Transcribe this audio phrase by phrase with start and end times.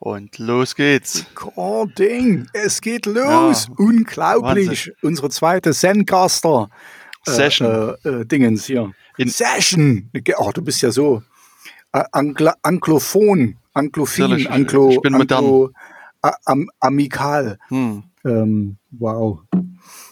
[0.00, 1.26] Und los geht's.
[1.30, 2.48] Recording.
[2.54, 3.68] Es geht los.
[3.68, 4.68] Ja, Unglaublich.
[4.68, 4.94] Wahnsinn.
[5.02, 6.70] Unsere zweite Zencaster.
[7.26, 7.96] Äh, Session.
[8.02, 8.92] Äh, äh, Dingens hier.
[9.18, 10.10] In Session.
[10.38, 11.22] Oh, du bist ja so.
[11.92, 13.58] Äh, Angla Anglophon.
[13.74, 14.48] Anglophil.
[14.48, 15.70] Anglo, ich bin Anglo,
[16.22, 17.58] am, amikal.
[17.68, 18.02] Hm.
[18.24, 19.40] Ähm, wow.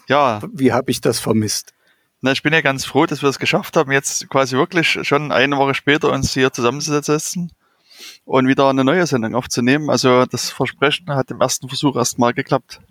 [0.07, 0.39] Ja.
[0.53, 1.73] Wie habe ich das vermisst?
[2.21, 5.31] Na, ich bin ja ganz froh, dass wir es geschafft haben, jetzt quasi wirklich schon
[5.31, 7.51] eine Woche später uns hier zusammenzusetzen
[8.25, 9.89] und wieder eine neue Sendung aufzunehmen.
[9.89, 12.81] Also das Versprechen hat im ersten Versuch erstmal geklappt.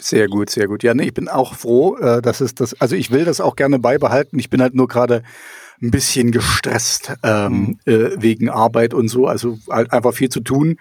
[0.00, 0.82] Sehr gut, sehr gut.
[0.82, 3.56] Ja, nee, ich bin auch froh, äh, dass es das, also ich will das auch
[3.56, 4.38] gerne beibehalten.
[4.38, 5.22] Ich bin halt nur gerade
[5.80, 7.92] ein bisschen gestresst ähm, mhm.
[7.92, 9.26] äh, wegen Arbeit und so.
[9.26, 10.76] Also halt einfach viel zu tun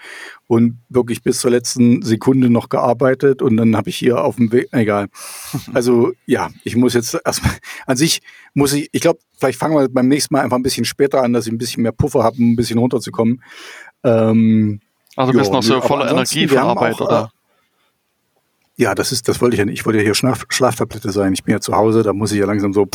[0.47, 4.51] und wirklich bis zur letzten Sekunde noch gearbeitet und dann habe ich hier auf dem
[4.51, 5.07] Weg, egal.
[5.73, 7.53] Also ja, ich muss jetzt erstmal,
[7.85, 8.21] an sich
[8.53, 11.33] muss ich, ich glaube, vielleicht fangen wir beim nächsten Mal einfach ein bisschen später an,
[11.33, 13.43] dass ich ein bisschen mehr Puffer habe, um ein bisschen runterzukommen.
[14.03, 14.79] Ähm,
[15.15, 17.31] also du bist noch so voller Energie von Arbeit, auch, oder?
[17.33, 17.37] Äh,
[18.83, 19.79] ja, das ist, das wollte ich ja nicht.
[19.79, 21.33] Ich wollte ja hier Schlaf, Schlaftablette sein.
[21.33, 22.87] Ich bin ja zu Hause, da muss ich ja langsam so.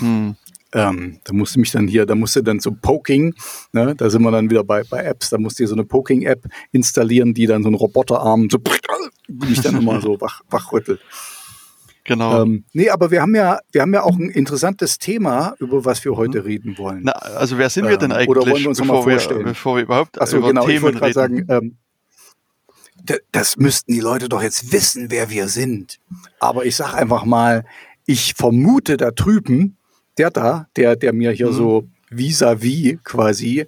[0.00, 0.34] Hm.
[0.74, 3.34] Ähm, da musste mich dann hier, da musste dann so Poking,
[3.72, 6.46] ne, da sind wir dann wieder bei, bei Apps, da musste ich so eine Poking-App
[6.72, 8.58] installieren, die dann so einen Roboterarm so
[9.28, 11.00] mich dann immer so wach, wachrüttelt.
[12.04, 12.42] Genau.
[12.42, 16.04] Ähm, nee, aber wir haben ja, wir haben ja auch ein interessantes Thema, über was
[16.04, 17.02] wir heute reden wollen.
[17.04, 18.28] Na, also wer sind wir denn eigentlich?
[18.28, 19.40] Oder wollen wir uns bevor mal vorstellen?
[19.40, 21.76] Wir, bevor wir überhaupt Achso, über genau, Themen ich wollte gerade sagen, ähm,
[23.30, 26.00] das müssten die Leute doch jetzt wissen, wer wir sind.
[26.40, 27.64] Aber ich sag einfach mal,
[28.06, 29.76] ich vermute da drüben,
[30.18, 31.54] der da, der, der mir hier mhm.
[31.54, 33.66] so vis-à-vis -vis quasi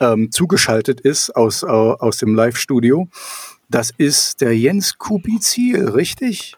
[0.00, 3.08] ähm, zugeschaltet ist aus, äh, aus dem Live-Studio,
[3.68, 6.56] das ist der Jens Kubizil, richtig?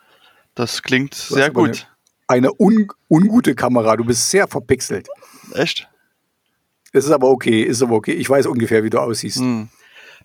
[0.55, 1.88] Das klingt sehr gut.
[2.27, 5.08] Eine, eine un, ungute Kamera, du bist sehr verpixelt.
[5.55, 5.88] Echt?
[6.92, 8.12] Es ist aber okay, ist aber okay.
[8.12, 9.38] Ich weiß ungefähr, wie du aussiehst.
[9.38, 9.68] Hm.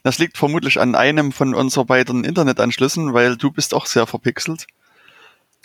[0.04, 4.66] Das liegt vermutlich an einem von unseren beiden Internetanschlüssen, weil du bist auch sehr verpixelt.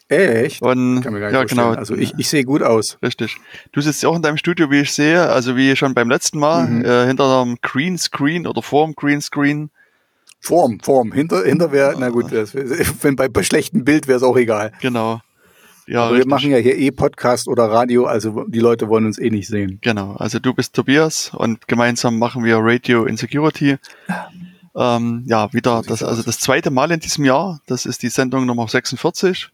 [0.08, 0.60] Echt?
[0.60, 1.70] Und, Kann mir gar nicht ja, genau.
[1.70, 2.98] Also ich, ich sehe gut aus.
[3.02, 3.39] Richtig.
[3.73, 6.39] Du sitzt ja auch in deinem Studio, wie ich sehe, also wie schon beim letzten
[6.39, 6.84] Mal, mhm.
[6.84, 9.70] äh, hinter einem Green Screen oder vorm Green Screen.
[10.40, 11.12] Form, Form.
[11.12, 12.55] Hinter, hinter wäre, na gut, das,
[13.02, 14.73] wenn bei, bei schlechtem Bild wäre es auch egal.
[14.83, 15.20] Genau.
[15.86, 19.28] Ja, wir machen ja hier eh Podcast oder Radio, also die Leute wollen uns eh
[19.28, 19.78] nicht sehen.
[19.83, 23.77] Genau, also du bist Tobias und gemeinsam machen wir Radio Insecurity.
[24.74, 27.61] Ähm, ja, wieder das, also das zweite Mal in diesem Jahr.
[27.67, 29.51] Das ist die Sendung Nummer 46.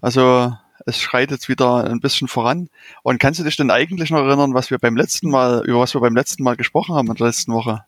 [0.00, 0.52] Also
[0.86, 2.68] es schreitet wieder ein bisschen voran.
[3.02, 5.94] Und kannst du dich denn eigentlich noch erinnern, was wir beim letzten Mal, über was
[5.94, 7.84] wir beim letzten Mal gesprochen haben in der letzten Woche?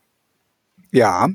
[0.91, 1.29] Ja,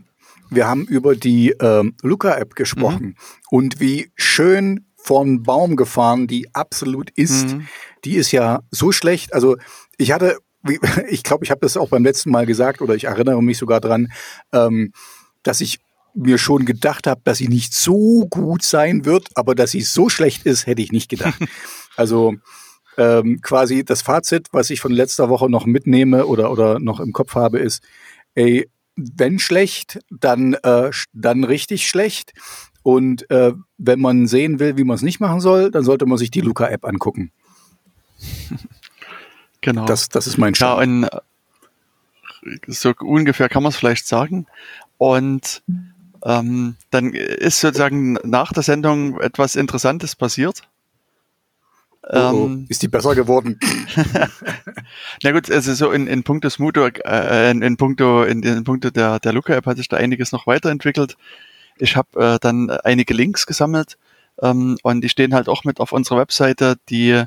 [0.50, 3.16] wir haben über die ähm, Luca-App gesprochen mhm.
[3.50, 7.54] und wie schön von Baum gefahren die absolut ist.
[7.54, 7.66] Mhm.
[8.04, 9.34] Die ist ja so schlecht.
[9.34, 9.56] Also
[9.98, 10.38] ich hatte,
[11.08, 13.80] ich glaube, ich habe das auch beim letzten Mal gesagt oder ich erinnere mich sogar
[13.80, 14.12] dran,
[14.52, 14.92] ähm,
[15.42, 15.80] dass ich
[16.14, 20.08] mir schon gedacht habe, dass sie nicht so gut sein wird, aber dass sie so
[20.08, 21.38] schlecht ist, hätte ich nicht gedacht.
[21.96, 22.34] also
[22.98, 27.12] ähm, quasi das Fazit, was ich von letzter Woche noch mitnehme oder, oder noch im
[27.12, 27.82] Kopf habe, ist,
[28.34, 32.34] ey, wenn schlecht, dann, äh, dann richtig schlecht.
[32.82, 36.18] Und äh, wenn man sehen will, wie man es nicht machen soll, dann sollte man
[36.18, 37.32] sich die Luca-App angucken.
[39.64, 39.86] Genau.
[39.86, 40.72] Das, das ist mein Stand.
[40.72, 41.08] Ja, und
[42.66, 44.46] so ungefähr kann man es vielleicht sagen.
[44.98, 45.62] Und
[46.24, 50.62] ähm, dann ist sozusagen nach der Sendung etwas Interessantes passiert.
[52.04, 52.46] Oh, oh.
[52.46, 53.58] Ähm, ist die besser geworden?
[55.22, 58.90] Na gut, also so in, in puncto Smudo, äh, in, in puncto, in, in puncto
[58.90, 61.16] der, der Luca-App hat sich da einiges noch weiterentwickelt.
[61.78, 63.98] Ich habe äh, dann einige Links gesammelt
[64.40, 67.26] ähm, und die stehen halt auch mit auf unserer Webseite, die äh,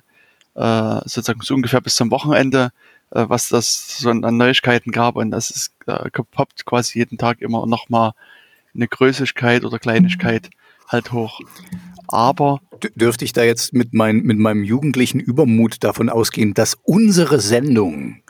[1.05, 2.71] sozusagen so ungefähr bis zum Wochenende,
[3.11, 7.41] äh, was das so an Neuigkeiten gab und das ist, äh, poppt quasi jeden Tag
[7.41, 8.13] immer nochmal
[8.75, 10.49] eine Größigkeit oder Kleinigkeit
[10.87, 11.39] halt hoch.
[12.07, 12.59] Aber
[12.95, 18.21] dürfte ich da jetzt mit, mein, mit meinem jugendlichen Übermut davon ausgehen, dass unsere Sendung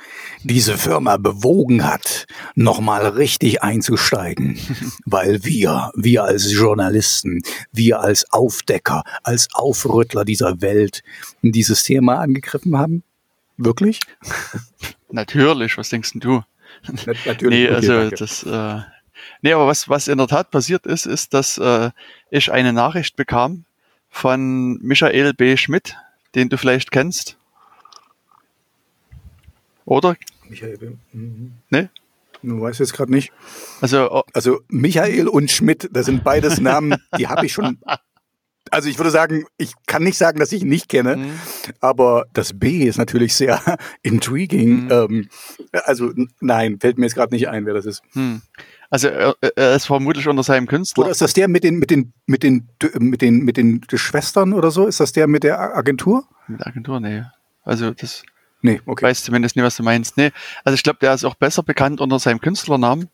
[0.43, 2.25] diese Firma bewogen hat,
[2.55, 4.57] nochmal richtig einzusteigen,
[5.05, 11.03] weil wir, wir als Journalisten, wir als Aufdecker, als Aufrüttler dieser Welt
[11.41, 13.03] dieses Thema angegriffen haben?
[13.57, 13.99] Wirklich?
[15.09, 16.43] Natürlich, was denkst du?
[17.25, 17.69] Natürlich.
[17.69, 18.81] Nee, also okay, das, äh,
[19.45, 21.91] Nee, aber was, was in der Tat passiert ist, ist, dass äh,
[22.31, 23.65] ich eine Nachricht bekam
[24.09, 25.55] von Michael B.
[25.55, 25.95] Schmidt,
[26.33, 27.37] den du vielleicht kennst.
[29.85, 30.15] Oder?
[30.49, 30.89] Michael B.
[31.13, 31.51] Mhm.
[31.69, 31.91] Ne?
[32.41, 33.31] Du weißt jetzt gerade nicht.
[33.81, 34.23] Also, oh.
[34.33, 37.77] also Michael und Schmidt, das sind beides Namen, die habe ich schon
[38.71, 41.39] also ich würde sagen, ich kann nicht sagen, dass ich ihn nicht kenne, mhm.
[41.79, 43.61] aber das B ist natürlich sehr
[44.01, 44.85] intriguing.
[44.85, 44.91] Mhm.
[44.91, 45.29] Ähm,
[45.71, 48.01] also nein, fällt mir jetzt gerade nicht ein, wer das ist.
[48.13, 48.41] Mhm.
[48.89, 51.03] Also er, er, ist vermutlich unter seinem Künstler.
[51.03, 54.53] Oder ist das der mit den mit den mit den mit den mit den Schwestern
[54.53, 54.85] oder so?
[54.85, 56.25] Ist das der mit der Agentur?
[56.47, 57.23] Mit der Agentur, nee.
[57.63, 58.23] Also das
[58.61, 59.05] nee, okay.
[59.05, 60.17] weiß zumindest nicht, was du meinst.
[60.17, 60.31] Nee,
[60.63, 63.09] also ich glaube, der ist auch besser bekannt unter seinem Künstlernamen.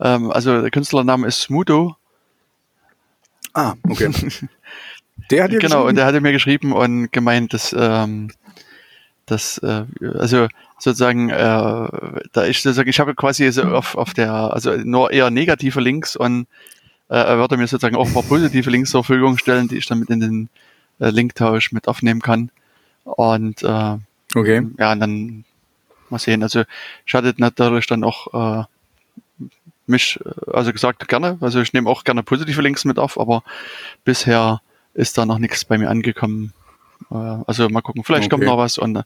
[0.00, 1.96] Ähm, also der Künstlername ist Smudo.
[3.54, 4.10] Ah, okay.
[5.30, 8.30] Der hat dir Genau, und der hatte mir geschrieben und gemeint, dass, ähm,
[9.26, 9.84] dass äh,
[10.18, 10.48] also
[10.78, 11.34] sozusagen, äh,
[12.32, 16.16] da ich sozusagen, ich habe quasi so auf, auf der, also nur eher negative Links
[16.16, 16.46] und
[17.08, 20.00] äh, würde mir sozusagen auch ein paar positive Links zur Verfügung stellen, die ich dann
[20.00, 20.48] mit in den
[20.98, 22.50] äh, Linktausch mit aufnehmen kann.
[23.04, 23.96] Und äh,
[24.34, 24.66] okay.
[24.78, 25.44] ja, und dann
[26.08, 26.42] mal sehen.
[26.42, 26.64] Also
[27.04, 28.64] ich hatte natürlich dann auch äh,
[29.86, 33.42] mich, äh, also gesagt, gerne, also ich nehme auch gerne positive Links mit auf, aber
[34.04, 34.60] bisher
[34.94, 36.52] ist da noch nichts bei mir angekommen.
[37.10, 38.30] Also mal gucken, vielleicht okay.
[38.30, 39.02] kommt noch was und,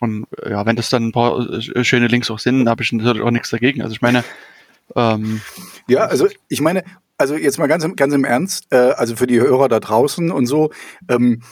[0.00, 3.22] und ja, wenn das dann ein paar äh, schöne Links auch sind, habe ich natürlich
[3.22, 3.82] auch nichts dagegen.
[3.82, 4.24] Also ich meine,
[4.96, 5.40] ähm,
[5.88, 6.84] ja, also ich meine,
[7.18, 10.30] also jetzt mal ganz, im, ganz im Ernst, äh, also für die Hörer da draußen
[10.30, 10.70] und so,
[11.08, 11.42] ähm,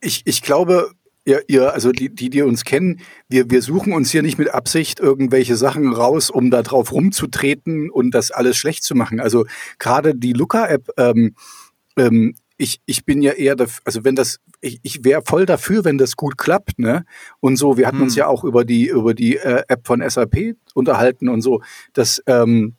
[0.00, 0.90] ich, ich glaube,
[1.28, 4.52] ihr, ihr, also die, die, die uns kennen, wir, wir suchen uns hier nicht mit
[4.52, 9.20] Absicht irgendwelche Sachen raus, um da drauf rumzutreten und das alles schlecht zu machen.
[9.20, 9.44] Also
[9.78, 11.34] gerade die Luca-App ähm,
[11.96, 15.84] ähm, ich, ich bin ja eher, dafür, also wenn das, ich, ich wäre voll dafür,
[15.84, 17.06] wenn das gut klappt, ne?
[17.40, 18.04] Und so, wir hatten hm.
[18.04, 21.62] uns ja auch über die, über die äh, App von SAP unterhalten und so,
[21.92, 22.74] dass, ähm,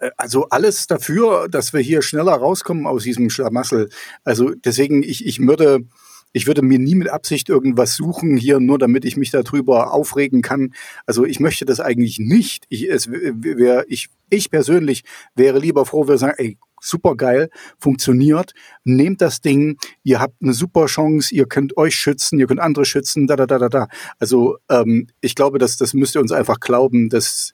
[0.00, 3.88] äh, also alles dafür, dass wir hier schneller rauskommen aus diesem Schlamassel.
[4.24, 5.80] Also deswegen, ich, ich würde,
[6.32, 10.42] ich würde mir nie mit Absicht irgendwas suchen hier, nur damit ich mich darüber aufregen
[10.42, 10.74] kann.
[11.06, 12.66] Also ich möchte das eigentlich nicht.
[12.68, 15.02] Ich, es wär, ich, ich persönlich
[15.34, 16.56] wäre lieber froh, wir sagen, ey,
[16.86, 18.52] super geil, funktioniert.
[18.84, 22.84] Nehmt das Ding, ihr habt eine super Chance, ihr könnt euch schützen, ihr könnt andere
[22.84, 23.88] schützen, da, da, da, da, da.
[24.18, 27.52] Also ähm, ich glaube, dass das müsst ihr uns einfach glauben, dass,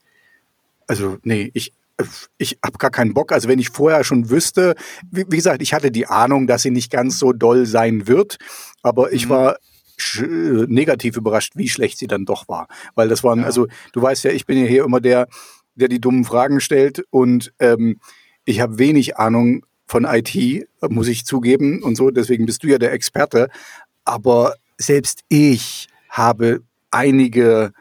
[0.87, 1.73] also nee, ich,
[2.39, 3.33] ich habe gar keinen Bock.
[3.33, 4.75] Also wenn ich vorher schon wüsste,
[5.11, 8.39] wie, wie, gesagt, ich hatte die Ahnung, dass sie nicht ganz so doll sein wird,
[8.83, 9.31] aber ich mhm.
[9.31, 9.57] war
[10.67, 12.67] negativ überrascht, wie schlecht sie dann doch war.
[12.95, 13.47] Weil das waren, ja.
[13.47, 15.29] also du weißt ja, ich bin ja hier immer der,
[15.75, 18.01] der die dummen Fragen stellt und ähm,
[18.45, 22.79] ich habe wenig Ahnung von IT, muss ich zugeben und so, deswegen bist du ja
[22.79, 23.49] der Experte.
[24.05, 27.73] Aber selbst ich habe einige,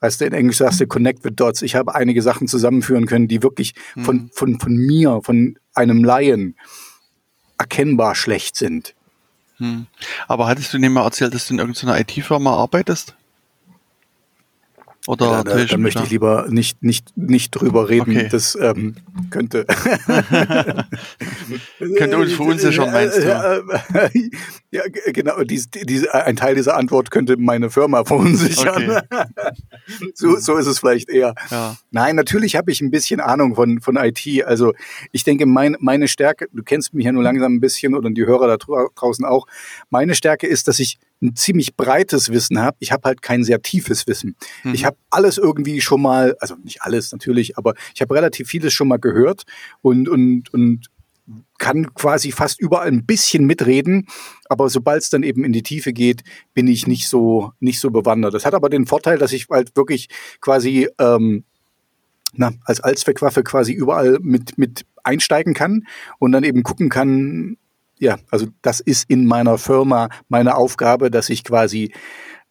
[0.00, 3.28] weißt du, in Englisch sagst du Connect with Dots, ich habe einige Sachen zusammenführen können,
[3.28, 4.04] die wirklich mhm.
[4.04, 6.56] von, von, von mir, von einem Laien
[7.58, 8.94] erkennbar schlecht sind.
[9.58, 9.86] Hm.
[10.26, 13.14] Aber hattest du nicht mal erzählt, dass du in irgendeiner IT-Firma arbeitest?
[15.10, 18.16] Oder ja, da, da möchte ich lieber nicht, nicht, nicht drüber reden.
[18.16, 18.28] Okay.
[18.30, 18.94] Das ähm,
[19.30, 19.64] könnte.
[21.98, 23.60] könnte uns verunsichern, meinst du?
[24.70, 25.42] Ja, genau.
[25.42, 28.84] Dies, dies, ein Teil dieser Antwort könnte meine Firma verunsichern.
[28.84, 29.00] Okay.
[30.14, 31.34] so, so ist es vielleicht eher.
[31.50, 31.76] Ja.
[31.90, 34.44] Nein, natürlich habe ich ein bisschen Ahnung von, von IT.
[34.44, 34.74] Also
[35.10, 38.26] ich denke, mein, meine Stärke, du kennst mich ja nur langsam ein bisschen oder die
[38.26, 38.58] Hörer da
[38.94, 39.48] draußen auch.
[39.88, 42.76] Meine Stärke ist, dass ich ein ziemlich breites Wissen habe.
[42.80, 44.36] Ich habe halt kein sehr tiefes Wissen.
[44.64, 44.74] Mhm.
[44.74, 48.72] Ich habe alles irgendwie schon mal, also nicht alles natürlich, aber ich habe relativ vieles
[48.72, 49.44] schon mal gehört
[49.82, 50.88] und, und, und
[51.58, 54.08] kann quasi fast überall ein bisschen mitreden,
[54.48, 56.24] aber sobald es dann eben in die Tiefe geht,
[56.54, 58.34] bin ich nicht so nicht so bewandert.
[58.34, 60.08] Das hat aber den Vorteil, dass ich halt wirklich
[60.40, 61.44] quasi ähm,
[62.32, 65.86] na, als Allzweckwaffe quasi überall mit mit einsteigen kann
[66.18, 67.56] und dann eben gucken kann,
[68.00, 71.92] ja, also das ist in meiner Firma meine Aufgabe, dass ich quasi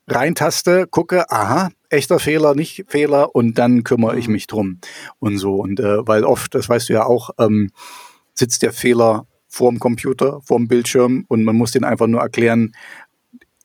[0.07, 4.33] reintaste, gucke, aha, echter Fehler, nicht Fehler und dann kümmere ich mhm.
[4.33, 4.79] mich drum
[5.19, 5.55] und so.
[5.55, 7.71] Und äh, weil oft, das weißt du ja auch, ähm,
[8.33, 12.73] sitzt der Fehler vorm Computer, vorm Bildschirm und man muss den einfach nur erklären,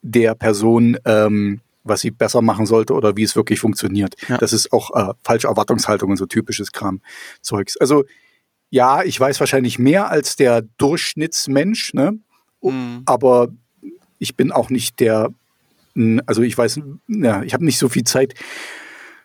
[0.01, 4.15] der Person, ähm, was sie besser machen sollte oder wie es wirklich funktioniert.
[4.29, 4.39] Ja.
[4.39, 7.77] Das ist auch äh, falsche Erwartungshaltung und so typisches Kram-Zeugs.
[7.77, 8.05] Also
[8.75, 12.19] ja, ich weiß wahrscheinlich mehr als der Durchschnittsmensch, ne?
[12.61, 13.03] Mhm.
[13.07, 13.49] aber
[14.19, 15.33] ich bin auch nicht der,
[16.27, 18.35] also ich weiß, ja, ich habe nicht so viel Zeit,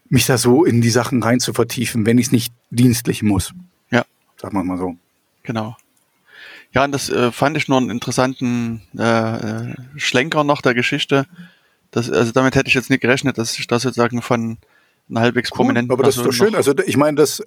[0.07, 3.53] mich da so in die Sachen rein zu vertiefen, wenn ich es nicht dienstlich muss.
[3.89, 4.05] Ja.
[4.37, 4.97] Sagen wir mal so.
[5.41, 5.75] Genau.
[6.71, 11.25] Ja, und das äh, fand ich nur einen interessanten äh, äh Schlenker nach der Geschichte.
[11.89, 14.59] Das, also damit hätte ich jetzt nicht gerechnet, dass ich da sozusagen von
[15.09, 16.55] einer halbwegs cool, prominenten Aber das Person ist doch schön.
[16.55, 17.41] Also ich meine, das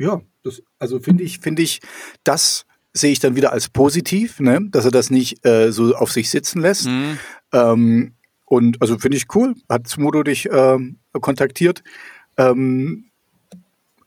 [0.00, 1.80] ja, das, also finde ich, finde ich,
[2.24, 4.66] das sehe ich dann wieder als positiv, ne?
[4.70, 6.86] dass er das nicht äh, so auf sich sitzen lässt.
[6.86, 7.18] Mhm.
[7.52, 8.14] Ähm,
[8.46, 9.54] und also finde ich cool.
[9.68, 11.84] Hat Smudo dich ähm, kontaktiert.
[12.36, 13.10] Ähm,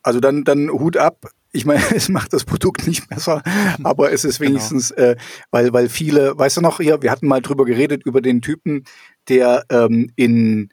[0.01, 1.29] also dann, dann Hut ab.
[1.53, 3.43] ich meine, es macht das Produkt nicht besser,
[3.83, 4.50] aber es ist genau.
[4.50, 5.09] wenigstens, genau.
[5.09, 5.15] äh,
[5.51, 8.83] weil, weil viele, weißt du noch, hier, wir hatten mal drüber geredet, über den Typen,
[9.29, 10.69] der ähm, in äh,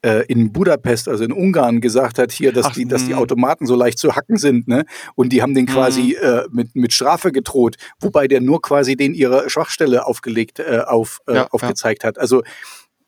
[0.00, 3.18] in Budapest, also in Ungarn, gesagt hat hier, dass Ach, die, dass die hm.
[3.18, 4.84] Automaten so leicht zu hacken sind, ne?
[5.16, 6.28] Und die haben den quasi mhm.
[6.28, 11.18] äh, mit mit Strafe gedroht, wobei der nur quasi den ihre Schwachstelle aufgelegt, äh, auf
[11.26, 12.10] äh, ja, aufgezeigt ja.
[12.10, 12.18] hat.
[12.18, 12.42] Also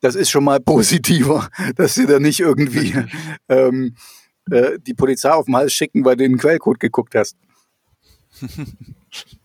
[0.01, 2.93] das ist schon mal positiver, dass sie da nicht irgendwie
[3.49, 3.95] ähm,
[4.49, 7.37] äh, die Polizei auf den Hals schicken, weil du den Quellcode geguckt hast.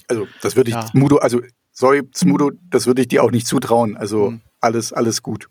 [0.08, 0.88] Also das würde ich ja.
[0.92, 1.40] Mudo, also
[1.72, 3.96] sorry, Smudo, das würde ich dir auch nicht zutrauen.
[3.96, 4.40] Also mhm.
[4.60, 5.48] alles, alles gut.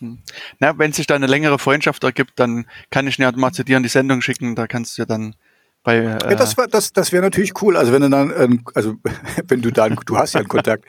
[0.00, 0.18] Hm.
[0.58, 3.76] Na, wenn sich da eine längere Freundschaft ergibt, dann kann ich ja mal zu dir
[3.76, 5.34] in die Sendung schicken, da kannst du ja dann
[5.82, 5.96] bei.
[5.96, 7.76] Äh ja, das war, das, das wäre natürlich cool.
[7.76, 8.96] Also wenn du dann, ähm, also
[9.48, 10.84] wenn du da, du hast ja einen Kontakt,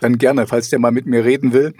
[0.00, 1.74] dann gerne, falls der mal mit mir reden will.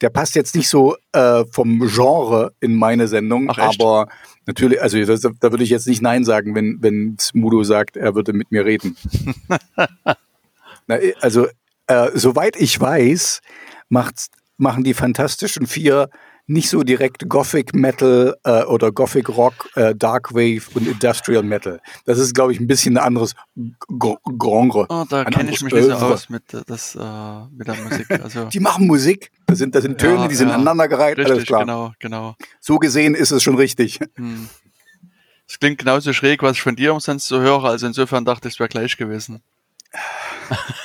[0.00, 4.08] Der passt jetzt nicht so äh, vom Genre in meine Sendung, Ach, aber
[4.46, 8.14] natürlich, also das, da würde ich jetzt nicht Nein sagen, wenn, wenn Smudo sagt, er
[8.14, 8.96] würde mit mir reden.
[10.86, 11.46] Na, also,
[11.86, 13.40] äh, soweit ich weiß,
[13.88, 16.08] macht machen die Fantastischen Vier
[16.50, 21.80] nicht so direkt Gothic Metal äh, oder Gothic Rock, äh, Dark Wave und Industrial Metal.
[22.06, 24.86] Das ist, glaube ich, ein bisschen ein anderes Genre.
[24.88, 27.00] Oh, da kenne ich mich nicht so aus mit, äh, das, äh,
[27.52, 28.06] mit der Musik.
[28.22, 29.30] Also die machen Musik.
[29.46, 31.18] Das sind, das sind Töne, ja, die sind ja, aneinandergereiht.
[31.18, 31.60] Richtig, alles klar.
[31.60, 32.36] Genau, genau.
[32.60, 34.00] So gesehen ist es schon richtig.
[34.16, 34.48] Hm.
[35.46, 37.64] Es klingt genauso schräg, was ich von dir umsonst so höre.
[37.64, 39.42] Also insofern dachte ich, es wäre gleich gewesen.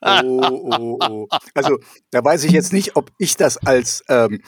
[0.00, 1.28] Oh, oh, oh.
[1.54, 1.78] Also
[2.10, 4.40] da weiß ich jetzt nicht, ob ich das als ähm,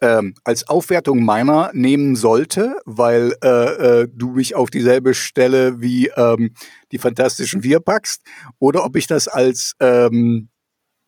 [0.00, 6.08] ähm, als Aufwertung meiner nehmen sollte, weil äh, äh, du mich auf dieselbe Stelle wie
[6.16, 6.54] ähm,
[6.92, 8.22] die Fantastischen Wir packst,
[8.58, 10.48] oder ob ich das als, ähm,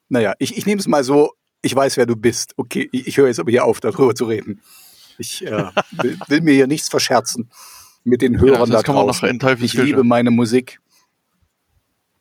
[0.09, 2.55] naja, ich, ich nehme es mal so, ich weiß, wer du bist.
[2.57, 4.63] Okay, ich, ich höre jetzt aber hier auf, darüber zu reden.
[5.19, 5.51] Ich äh,
[5.93, 7.51] will, will, mir hier nichts verscherzen
[8.05, 9.39] mit den Hörern ja, da draußen.
[9.61, 10.81] Ich liebe meine Musik.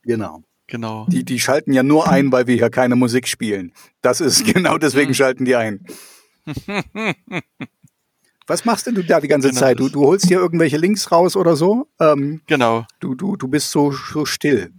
[0.04, 0.44] Genau.
[0.68, 1.08] Genau.
[1.10, 3.74] Die, die schalten ja nur ein, weil wir hier keine Musik spielen.
[4.02, 5.86] Das ist genau deswegen schalten die ein.
[8.48, 9.80] Was machst denn du da die ganze genau Zeit?
[9.80, 11.88] Du, du holst dir irgendwelche Links raus oder so?
[12.00, 12.86] Ähm, genau.
[13.02, 14.72] Du, du, du bist so, so still.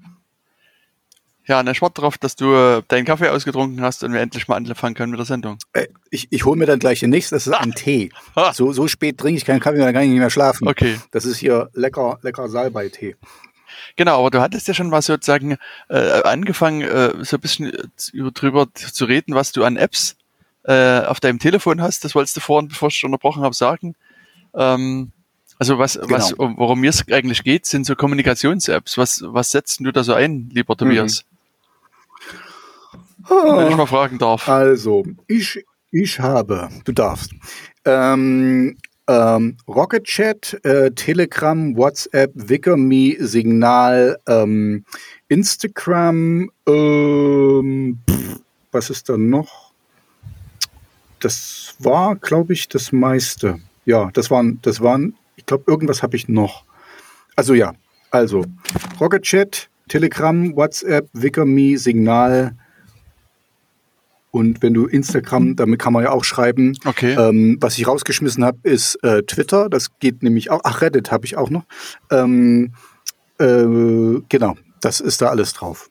[1.48, 4.56] Ja, und ich warte darauf, dass du deinen Kaffee ausgetrunken hast und wir endlich mal
[4.56, 5.56] anfangen können mit der Sendung.
[5.72, 8.10] Äh, ich ich hole mir dann gleich den nächsten, das ist ein Tee.
[8.52, 10.68] So, so spät trinke ich keinen Kaffee, dann kann ich nicht mehr schlafen.
[10.68, 10.98] Okay.
[11.10, 13.16] Das ist hier lecker, lecker Salbei-Tee.
[13.96, 15.56] Genau, aber du hattest ja schon mal sozusagen
[15.88, 20.16] äh, angefangen, äh, so ein bisschen äh, drüber zu reden, was du an Apps
[20.64, 22.04] äh, auf deinem Telefon hast.
[22.04, 23.94] Das wolltest du vorhin, bevor ich unterbrochen habe, sagen.
[24.54, 25.12] Ähm,
[25.58, 26.10] also was, genau.
[26.10, 28.96] was, worum mir es eigentlich geht, sind so Kommunikations-Apps.
[28.96, 31.24] Was, was setzt du da so ein, lieber Tobias?
[31.24, 31.28] Mhm.
[33.28, 34.48] Wenn ich mal fragen darf.
[34.48, 37.34] Also, ich, ich habe, du darfst,
[37.84, 38.78] ähm,
[39.08, 44.84] ähm, Rocket Chat, äh, Telegram, WhatsApp, WickerMe, Signal, ähm,
[45.28, 49.72] Instagram, ähm, pff, was ist da noch?
[51.20, 53.58] Das war, glaube ich, das meiste.
[53.86, 56.64] Ja, das waren, das waren, ich glaube, irgendwas habe ich noch.
[57.34, 57.72] Also ja,
[58.10, 58.44] also
[59.00, 62.54] Rocket Chat, Telegram, WhatsApp, WickerMe, Signal,
[64.38, 66.78] und wenn du Instagram, damit kann man ja auch schreiben.
[66.84, 67.14] Okay.
[67.14, 69.68] Ähm, was ich rausgeschmissen habe, ist äh, Twitter.
[69.68, 70.60] Das geht nämlich auch.
[70.62, 71.64] Ach, Reddit habe ich auch noch.
[72.12, 72.72] Ähm,
[73.40, 73.64] äh,
[74.28, 75.90] genau, das ist da alles drauf.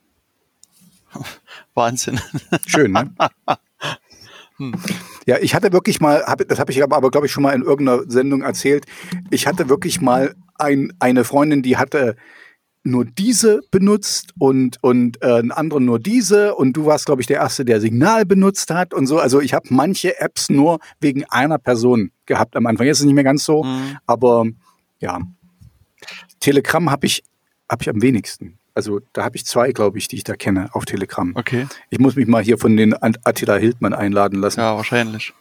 [1.74, 2.22] Wahnsinn.
[2.66, 3.14] Schön, ne?
[4.60, 4.74] Hm.
[5.28, 7.54] Ja, ich hatte wirklich mal, hab, das habe ich aber, aber glaube ich, schon mal
[7.54, 8.88] in irgendeiner Sendung erzählt.
[9.30, 12.16] Ich hatte wirklich mal ein, eine Freundin, die hatte
[12.88, 17.28] nur diese benutzt und, und äh, ein anderer nur diese und du warst, glaube ich,
[17.28, 19.20] der Erste, der Signal benutzt hat und so.
[19.20, 22.88] Also ich habe manche Apps nur wegen einer Person gehabt am Anfang.
[22.88, 23.98] Jetzt ist es nicht mehr ganz so, mhm.
[24.06, 24.46] aber
[25.00, 25.20] ja.
[26.40, 27.24] Telegram habe ich,
[27.70, 28.58] hab ich am wenigsten.
[28.74, 31.32] Also da habe ich zwei, glaube ich, die ich da kenne auf Telegram.
[31.36, 31.66] Okay.
[31.90, 34.60] Ich muss mich mal hier von den Attila Hildmann einladen lassen.
[34.60, 35.34] Ja, wahrscheinlich.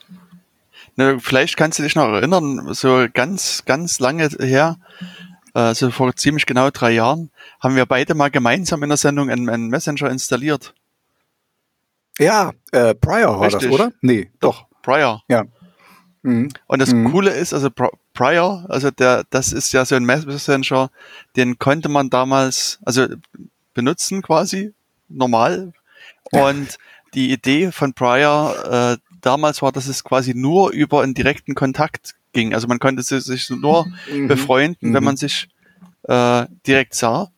[0.96, 4.78] Ne, vielleicht kannst du dich noch erinnern, so ganz, ganz lange her,
[5.60, 9.48] also vor ziemlich genau drei Jahren, haben wir beide mal gemeinsam in der Sendung einen,
[9.48, 10.74] einen Messenger installiert.
[12.18, 13.92] Ja, äh, Prior war das, oder?
[14.00, 14.66] Nee, doch.
[14.82, 15.22] Prior.
[15.28, 15.44] Ja.
[16.22, 16.48] Mhm.
[16.66, 17.10] Und das mhm.
[17.10, 17.70] Coole ist, also
[18.14, 20.90] Prior, also der, das ist ja so ein Messenger,
[21.36, 23.06] den konnte man damals, also
[23.74, 24.72] benutzen quasi,
[25.08, 25.72] normal.
[26.32, 26.78] Und
[27.14, 32.15] die Idee von Prior äh, damals war, dass es quasi nur über einen direkten Kontakt
[32.36, 32.54] ging.
[32.54, 34.28] Also man konnte sich nur mhm.
[34.28, 34.94] befreunden, mhm.
[34.94, 35.48] wenn man sich
[36.04, 37.30] äh, direkt sah.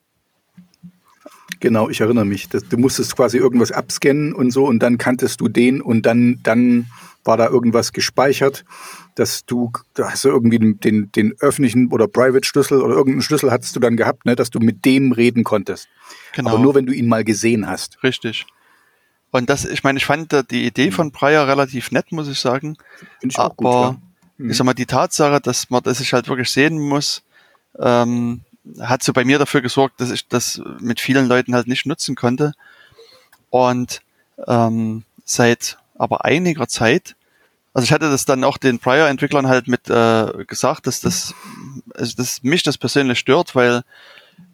[1.60, 2.48] Genau, ich erinnere mich.
[2.48, 6.86] du musstest quasi irgendwas abscannen und so und dann kanntest du den und dann, dann
[7.24, 8.64] war da irgendwas gespeichert,
[9.14, 13.22] dass du, da hast du irgendwie den, den, den öffentlichen oder Private Schlüssel oder irgendeinen
[13.22, 15.88] Schlüssel hattest du dann gehabt, ne, dass du mit dem reden konntest.
[16.34, 16.50] Genau.
[16.50, 18.02] Aber nur wenn du ihn mal gesehen hast.
[18.02, 18.46] Richtig.
[19.30, 20.92] Und das, ich meine, ich fand die Idee mhm.
[20.92, 22.76] von Breyer relativ nett, muss ich sagen.
[23.20, 24.07] Finde ich auch Aber gut, ja.
[24.38, 24.50] Mhm.
[24.50, 27.23] ich sag mal, die Tatsache, dass man das sich halt wirklich sehen muss,
[27.78, 28.40] ähm,
[28.80, 32.16] hat so bei mir dafür gesorgt, dass ich das mit vielen Leuten halt nicht nutzen
[32.16, 32.54] konnte.
[33.50, 34.02] Und
[34.47, 37.16] ähm, seit aber einiger Zeit,
[37.73, 41.35] also ich hatte das dann auch den Prior-Entwicklern halt mit äh, gesagt, dass das,
[41.95, 43.83] also dass mich das persönlich stört, weil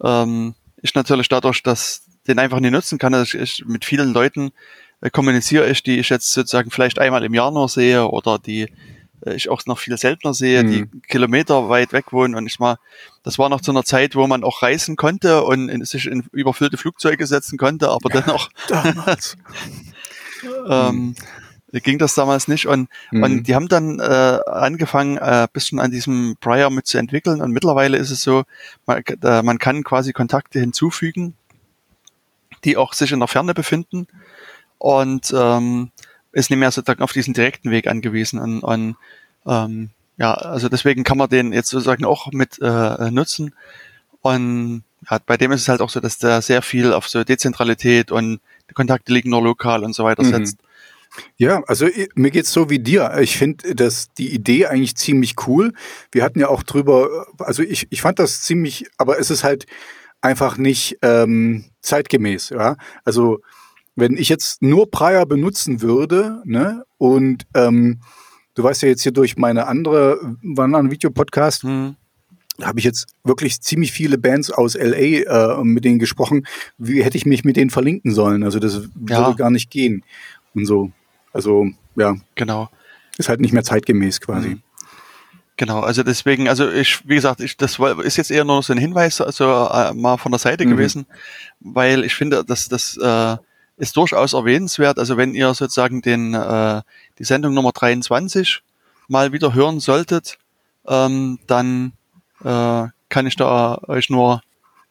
[0.02, 4.52] ähm, ich natürlich dadurch, dass den einfach nicht nutzen kann, dass ich mit vielen Leuten
[5.00, 8.68] äh, kommuniziere ich, die ich jetzt sozusagen vielleicht einmal im Jahr nur sehe oder die
[9.26, 10.70] ich auch noch viel seltener sehe, mhm.
[10.70, 12.34] die Kilometer weit weg wohnen.
[12.34, 12.78] Und ich mal,
[13.22, 16.24] das war noch zu einer Zeit, wo man auch reisen konnte und in, sich in
[16.32, 19.36] überfüllte Flugzeuge setzen konnte, aber dennoch damals.
[20.68, 21.14] ähm,
[21.72, 22.66] ging das damals nicht.
[22.66, 23.22] Und, mhm.
[23.22, 27.40] und die haben dann äh, angefangen, äh, bisschen an diesem Prior mit zu entwickeln.
[27.40, 28.44] Und mittlerweile ist es so,
[28.86, 31.34] man, äh, man kann quasi Kontakte hinzufügen,
[32.64, 34.06] die auch sich in der Ferne befinden.
[34.78, 35.90] Und ähm,
[36.34, 38.38] ist nicht mehr sozusagen auf diesen direkten Weg angewiesen.
[38.38, 38.96] Und, und
[39.46, 43.54] ähm, ja, also deswegen kann man den jetzt sozusagen auch mit äh, nutzen.
[44.20, 47.24] Und ja, bei dem ist es halt auch so, dass der sehr viel auf so
[47.24, 50.30] Dezentralität und die Kontakte liegen nur lokal und so weiter mhm.
[50.30, 50.58] setzt.
[51.36, 51.86] Ja, also
[52.16, 53.16] mir geht's so wie dir.
[53.20, 55.72] Ich finde dass die Idee eigentlich ziemlich cool.
[56.10, 59.66] Wir hatten ja auch drüber, also ich, ich fand das ziemlich, aber es ist halt
[60.20, 62.48] einfach nicht ähm, zeitgemäß.
[62.48, 63.40] Ja, also
[63.96, 68.00] wenn ich jetzt nur Prior benutzen würde, ne, und ähm,
[68.54, 71.96] du weißt ja jetzt hier durch meine andere, anderen Videopodcast, hm.
[72.62, 76.46] habe ich jetzt wirklich ziemlich viele Bands aus LA äh, mit denen gesprochen.
[76.78, 78.42] Wie hätte ich mich mit denen verlinken sollen?
[78.42, 79.26] Also das ja.
[79.26, 80.04] würde gar nicht gehen
[80.54, 80.90] und so.
[81.32, 82.70] Also ja, genau.
[83.18, 84.48] Ist halt nicht mehr zeitgemäß quasi.
[84.50, 84.62] Mhm.
[85.56, 88.78] Genau, also deswegen, also ich, wie gesagt, ich, das ist jetzt eher nur so ein
[88.78, 90.70] Hinweis, also äh, mal von der Seite mhm.
[90.70, 91.06] gewesen,
[91.60, 93.36] weil ich finde, dass das äh,
[93.76, 94.98] ist durchaus erwähnenswert.
[94.98, 96.82] Also wenn ihr sozusagen den, äh,
[97.18, 98.62] die Sendung Nummer 23
[99.08, 100.38] mal wieder hören solltet,
[100.86, 101.92] ähm, dann
[102.44, 104.42] äh, kann ich da euch nur,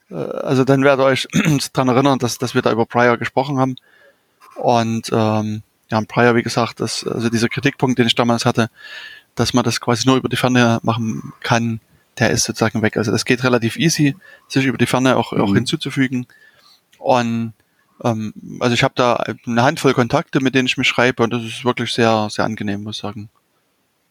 [0.09, 1.27] äh, also dann werdet ihr euch
[1.73, 3.75] daran erinnern, dass, dass wir da über Prior gesprochen haben.
[4.55, 8.69] Und ähm, ja, Prior, wie gesagt, das, also dieser Kritikpunkt, den ich damals hatte,
[9.35, 11.79] dass man das quasi nur über die Ferne machen kann,
[12.19, 12.97] der ist sozusagen weg.
[12.97, 14.15] Also das geht relativ easy,
[14.47, 15.41] sich über die Ferne auch, mhm.
[15.41, 16.27] auch hinzuzufügen.
[16.99, 17.53] Und
[18.03, 21.43] ähm, also ich habe da eine Handvoll Kontakte, mit denen ich mich schreibe und das
[21.43, 23.29] ist wirklich sehr, sehr angenehm, muss ich sagen.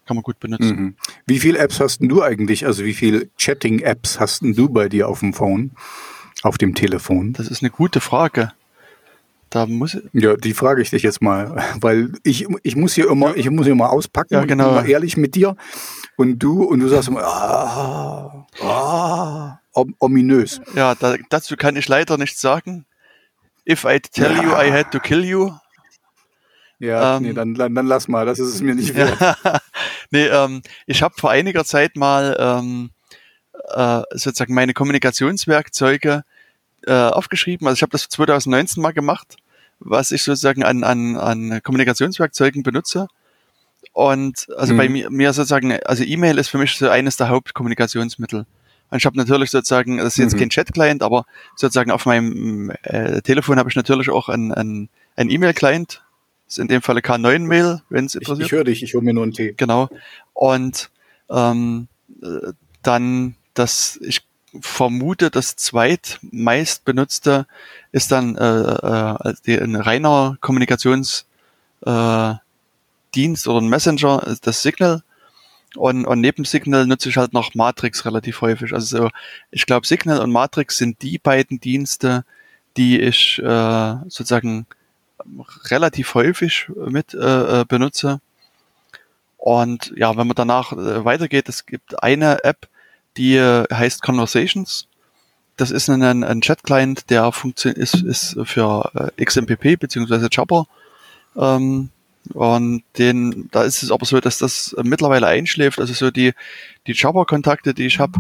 [0.07, 0.77] Kann man gut benutzen.
[0.77, 0.95] Mhm.
[1.27, 2.67] Wie viele Apps hast denn du eigentlich?
[2.67, 5.71] Also wie viele Chatting-Apps hast denn du bei dir auf dem Phone,
[6.43, 7.35] auf dem Telefon?
[7.35, 8.53] Das ist eine gute Frage.
[9.53, 13.37] Da muss ja, die frage ich dich jetzt mal, weil ich, ich muss hier immer,
[13.37, 14.71] ich muss hier immer auspacken, ja, genau.
[14.71, 15.57] immer ehrlich mit dir
[16.17, 19.59] und du und du sagst immer, ah, ah,
[19.99, 20.61] ominös.
[20.75, 22.87] Ja, da, dazu kann ich leider nichts sagen.
[23.69, 24.43] If I tell ja.
[24.43, 25.53] you I had to kill you.
[26.79, 29.17] Ja, ähm, nee, dann, dann, dann lass mal, das ist es mir nicht wert.
[30.11, 32.91] nee, ähm, ich habe vor einiger Zeit mal ähm,
[33.69, 36.25] äh, sozusagen meine Kommunikationswerkzeuge
[36.87, 37.69] äh, aufgeschrieben.
[37.69, 39.37] Also ich habe das 2019 mal gemacht,
[39.79, 43.07] was ich sozusagen an, an, an Kommunikationswerkzeugen benutze.
[43.93, 44.79] Und also mhm.
[44.79, 48.47] bei mir, mir sozusagen, also E-Mail ist für mich so eines der Hauptkommunikationsmittel.
[48.93, 50.41] Und ich habe natürlich sozusagen, das ist jetzt mhm.
[50.41, 51.25] kein Chat-Client, aber
[51.57, 56.03] sozusagen auf meinem äh, Telefon habe ich natürlich auch ein, ein, ein E-Mail-Client.
[56.45, 58.41] Das ist in dem Falle K9-Mail, wenn es interessiert.
[58.41, 59.55] Ich, ich höre dich, ich hole mir nur einen Tee.
[59.57, 59.89] Genau.
[60.35, 60.91] Und
[61.31, 61.89] ähm,
[62.23, 62.53] äh,
[62.83, 64.27] dann das, ich
[64.61, 67.47] vermute, das zweitmeist benutzte
[67.93, 71.27] ist dann äh, äh, die, ein reiner Kommunikationsdienst
[71.87, 72.35] äh,
[73.15, 75.03] Dienst oder ein Messenger, das Signal.
[75.77, 78.73] Und, und neben Signal nutze ich halt noch Matrix relativ häufig.
[78.73, 79.11] Also so,
[79.51, 82.25] ich glaube, Signal und Matrix sind die beiden Dienste,
[82.77, 84.67] die ich äh, sozusagen
[85.71, 88.21] relativ häufig mit äh, äh, benutze.
[89.39, 92.69] Und ja, wenn man danach äh, weitergeht, es gibt eine App,
[93.17, 94.87] die äh, heißt Conversations.
[95.57, 100.67] Das ist ein, ein Chat-Client, der funktioniert ist, ist für äh, XMPP beziehungsweise Jabber
[101.37, 101.91] ähm,
[102.35, 105.81] und den, da ist es aber so, dass das mittlerweile einschläft.
[105.81, 106.33] Also so die,
[106.87, 108.13] die Jabber-Kontakte, die ich habe,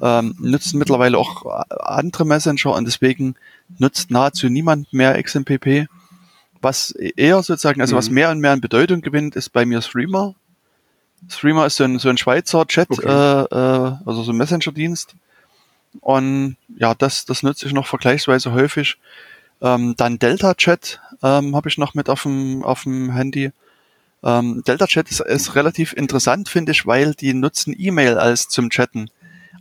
[0.00, 3.34] ähm, nutzen mittlerweile auch andere Messenger und deswegen
[3.78, 5.88] nutzt nahezu niemand mehr XMPP.
[6.60, 7.98] Was eher sozusagen, also mhm.
[7.98, 10.34] was mehr und mehr an Bedeutung gewinnt, ist bei mir Streamer.
[11.28, 13.06] Streamer ist so ein, so ein Schweizer Chat, okay.
[13.06, 15.14] äh, äh, also so ein Messenger-Dienst.
[16.00, 18.98] Und ja, das, das nutze ich noch vergleichsweise häufig.
[19.60, 23.52] Ähm, dann Delta Chat ähm, habe ich noch mit auf dem, auf dem Handy.
[24.22, 28.70] Ähm, Delta Chat ist, ist relativ interessant, finde ich, weil die nutzen E-Mail als zum
[28.70, 29.10] Chatten.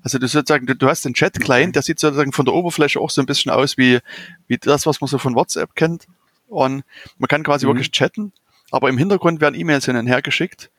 [0.03, 3.09] Also du sozusagen, du, du hast den Chat-Client, der sieht sozusagen von der Oberfläche auch
[3.09, 3.99] so ein bisschen aus wie,
[4.47, 6.07] wie das, was man so von WhatsApp kennt.
[6.47, 6.83] Und
[7.17, 7.71] man kann quasi mhm.
[7.71, 8.31] wirklich chatten,
[8.71, 10.69] aber im Hintergrund werden E-Mails hin und her geschickt.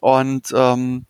[0.00, 1.06] Und, ähm,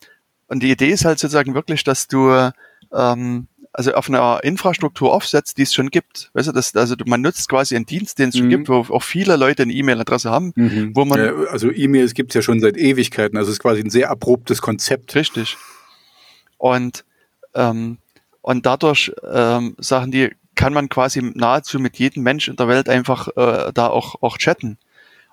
[0.46, 2.52] und die Idee ist halt sozusagen wirklich, dass du
[2.92, 6.30] ähm, also auf einer Infrastruktur aufsetzt, die es schon gibt.
[6.32, 8.50] Weißt du, das, also man nutzt quasi einen Dienst, den es schon mhm.
[8.50, 10.90] gibt, wo auch viele Leute eine E-Mail-Adresse haben, mhm.
[10.96, 11.20] wo man.
[11.20, 13.38] Ja, also E-Mails gibt es ja schon seit Ewigkeiten.
[13.38, 15.14] Also es ist quasi ein sehr abruptes Konzept.
[15.14, 15.56] Richtig.
[16.56, 17.04] Und
[17.54, 17.98] ähm,
[18.42, 22.88] und dadurch ähm, Sachen, die kann man quasi nahezu mit jedem Mensch in der Welt
[22.88, 24.76] einfach äh, da auch, auch chatten.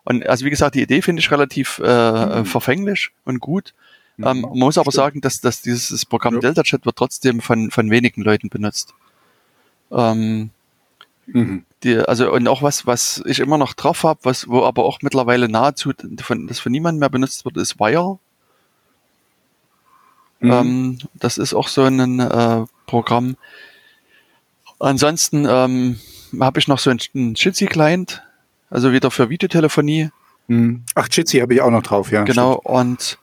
[0.04, 2.46] Und also wie gesagt, die Idee finde ich relativ äh, mhm.
[2.46, 3.74] verfänglich und gut.
[4.18, 4.26] Mhm.
[4.26, 5.04] Ähm, man muss aber Stimmt.
[5.04, 6.40] sagen, dass, dass dieses Programm ja.
[6.42, 8.94] Delta Chat wird trotzdem von, von wenigen Leuten benutzt.
[9.92, 10.50] Ähm,
[11.28, 11.66] mhm.
[11.84, 15.00] die, also und auch was, was ich immer noch drauf habe, was, wo aber auch
[15.02, 18.20] mittlerweile nahezu von, das von niemandem mehr benutzt wird, ist Wire.
[20.40, 20.52] Mhm.
[20.52, 23.36] Ähm, das ist auch so ein äh, Programm.
[24.80, 26.00] Ansonsten ähm,
[26.40, 28.24] habe ich noch so einen Jitsi-Client,
[28.70, 30.10] also wieder für Videotelefonie.
[30.48, 30.84] Mhm.
[30.96, 32.24] Ach, Jitsi habe ich auch noch drauf, ja.
[32.24, 32.66] Genau, stimmt.
[32.66, 33.20] und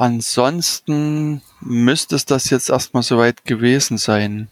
[0.00, 4.48] ansonsten müsste es das jetzt erstmal soweit gewesen sein.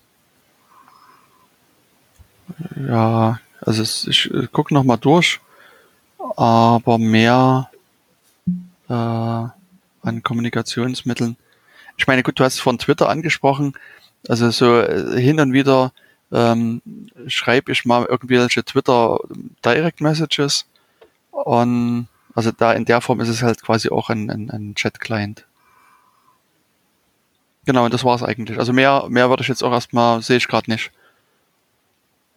[2.76, 5.40] Ja, also ich, ich gucke nochmal durch,
[6.36, 7.70] aber mehr
[8.90, 11.36] äh, an Kommunikationsmitteln.
[11.96, 13.72] Ich meine, gut, du hast von Twitter angesprochen.
[14.28, 15.92] Also so äh, hin und wieder
[16.30, 16.82] ähm,
[17.26, 19.18] schreibe ich mal irgendwelche Twitter
[19.64, 20.66] Direct Messages
[21.30, 22.08] und
[22.38, 25.44] also da in der Form ist es halt quasi auch ein, ein, ein Chat-Client.
[27.66, 28.60] Genau, und das war es eigentlich.
[28.60, 30.92] Also mehr, mehr würde ich jetzt auch erstmal, sehe ich gerade nicht.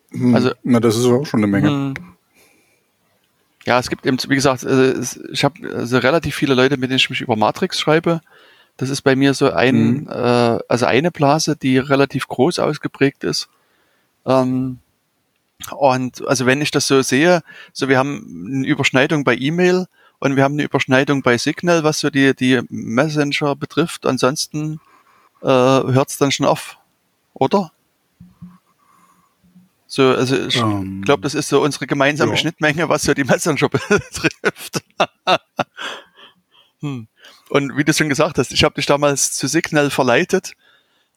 [0.10, 1.68] Hm, also, na, das ist auch schon eine Menge.
[1.68, 1.94] Hm,
[3.68, 6.98] ja, es gibt eben, wie gesagt, also ich habe also relativ viele Leute, mit denen
[6.98, 8.22] ich mich über Matrix schreibe.
[8.78, 10.08] Das ist bei mir so ein, mhm.
[10.10, 13.50] äh, also eine Blase, die relativ groß ausgeprägt ist.
[14.26, 14.80] Ähm,
[15.71, 17.41] und also wenn ich das so sehe,
[17.74, 19.88] so wir haben eine Überschneidung bei E-Mail
[20.19, 24.06] und wir haben eine Überschneidung bei Signal, was so die, die Messenger betrifft.
[24.06, 24.80] Ansonsten
[25.41, 26.78] äh, hört es dann schon auf,
[27.34, 27.71] oder?
[29.88, 32.38] So, also ich um, ähm, glaube, das ist so unsere gemeinsame ja.
[32.38, 34.84] Schnittmenge, was so die Messenger betrifft.
[36.80, 37.08] hm.
[37.50, 40.54] Und wie du schon gesagt hast, ich habe dich damals zu Signal verleitet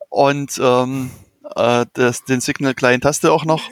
[0.08, 1.10] und ähm,
[1.56, 3.62] äh, das, den Signal-Client hast du auch noch?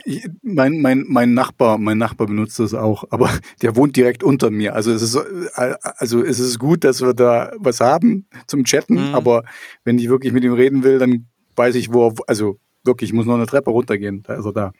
[0.42, 3.30] Mein, mein, mein Nachbar, mein Nachbar benutzt das auch, aber
[3.62, 4.74] der wohnt direkt unter mir.
[4.74, 9.08] Also es ist, äh, also es ist gut, dass wir da was haben zum Chatten,
[9.08, 9.14] mhm.
[9.14, 9.44] aber
[9.84, 13.14] wenn ich wirklich mit ihm reden will, dann weiß ich, wo er, also wirklich, ich
[13.14, 14.72] muss noch eine Treppe runtergehen, da ist er da.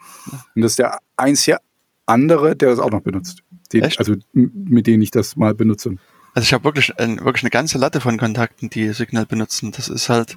[0.54, 1.58] Und das ist der einzige
[2.06, 3.42] andere, der das auch noch benutzt.
[3.72, 5.96] Den, also mit denen ich das mal benutze.
[6.34, 9.72] Also ich habe wirklich, ein, wirklich eine ganze Latte von Kontakten, die Signal benutzen.
[9.72, 10.36] Das ist halt.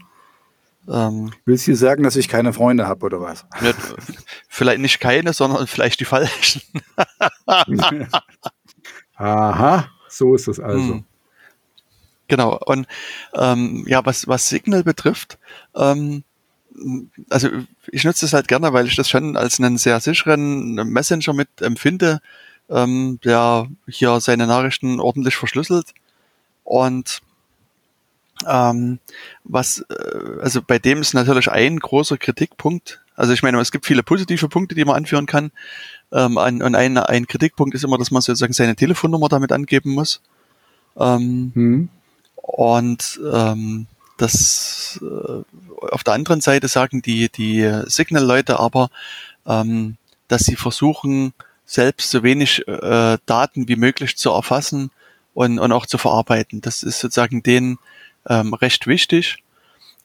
[0.88, 3.46] Ähm, Willst du sagen, dass ich keine Freunde habe oder was?
[3.62, 3.78] Nicht,
[4.48, 6.62] vielleicht nicht keine, sondern vielleicht die falschen.
[9.16, 10.96] Aha, so ist es also.
[10.96, 11.04] Hm.
[12.28, 12.60] Genau.
[12.66, 12.88] Und
[13.34, 15.38] ähm, ja, was, was Signal betrifft,
[15.76, 16.24] ähm,
[17.30, 17.50] also
[17.92, 21.62] ich nutze es halt gerne, weil ich das schon als einen sehr sicheren Messenger mit
[21.62, 22.20] empfinde
[22.70, 25.94] ähm, der hier seine Nachrichten ordentlich verschlüsselt.
[26.64, 27.22] Und
[28.48, 29.00] ähm,
[29.44, 33.02] was, äh, also bei dem ist natürlich ein großer Kritikpunkt.
[33.16, 35.52] Also ich meine, es gibt viele positive Punkte, die man anführen kann.
[36.12, 39.92] Ähm, ein, und ein, ein Kritikpunkt ist immer, dass man sozusagen seine Telefonnummer damit angeben
[39.92, 40.22] muss.
[40.98, 41.90] Ähm, hm.
[42.36, 45.44] Und ähm, das äh,
[45.92, 48.90] auf der anderen Seite sagen die, die Signal-Leute aber,
[49.46, 51.34] ähm, dass sie versuchen,
[51.66, 54.92] selbst so wenig äh, Daten wie möglich zu erfassen
[55.34, 56.62] und, und auch zu verarbeiten.
[56.62, 57.78] Das ist sozusagen denen
[58.28, 59.44] ähm, recht wichtig.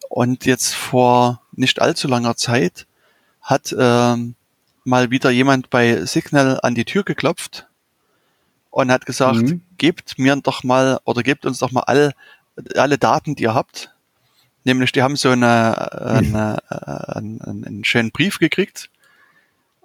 [0.09, 2.87] Und jetzt vor nicht allzu langer Zeit
[3.43, 4.35] hat ähm,
[4.85, 7.69] mal wieder jemand bei Signal an die Tür geklopft
[8.71, 9.63] und hat gesagt, mhm.
[9.79, 12.13] gebt mir doch mal oder gebt uns doch mal all,
[12.75, 13.95] alle Daten, die ihr habt.
[14.65, 18.91] Nämlich, die haben so eine, eine, eine einen, einen schönen Brief gekriegt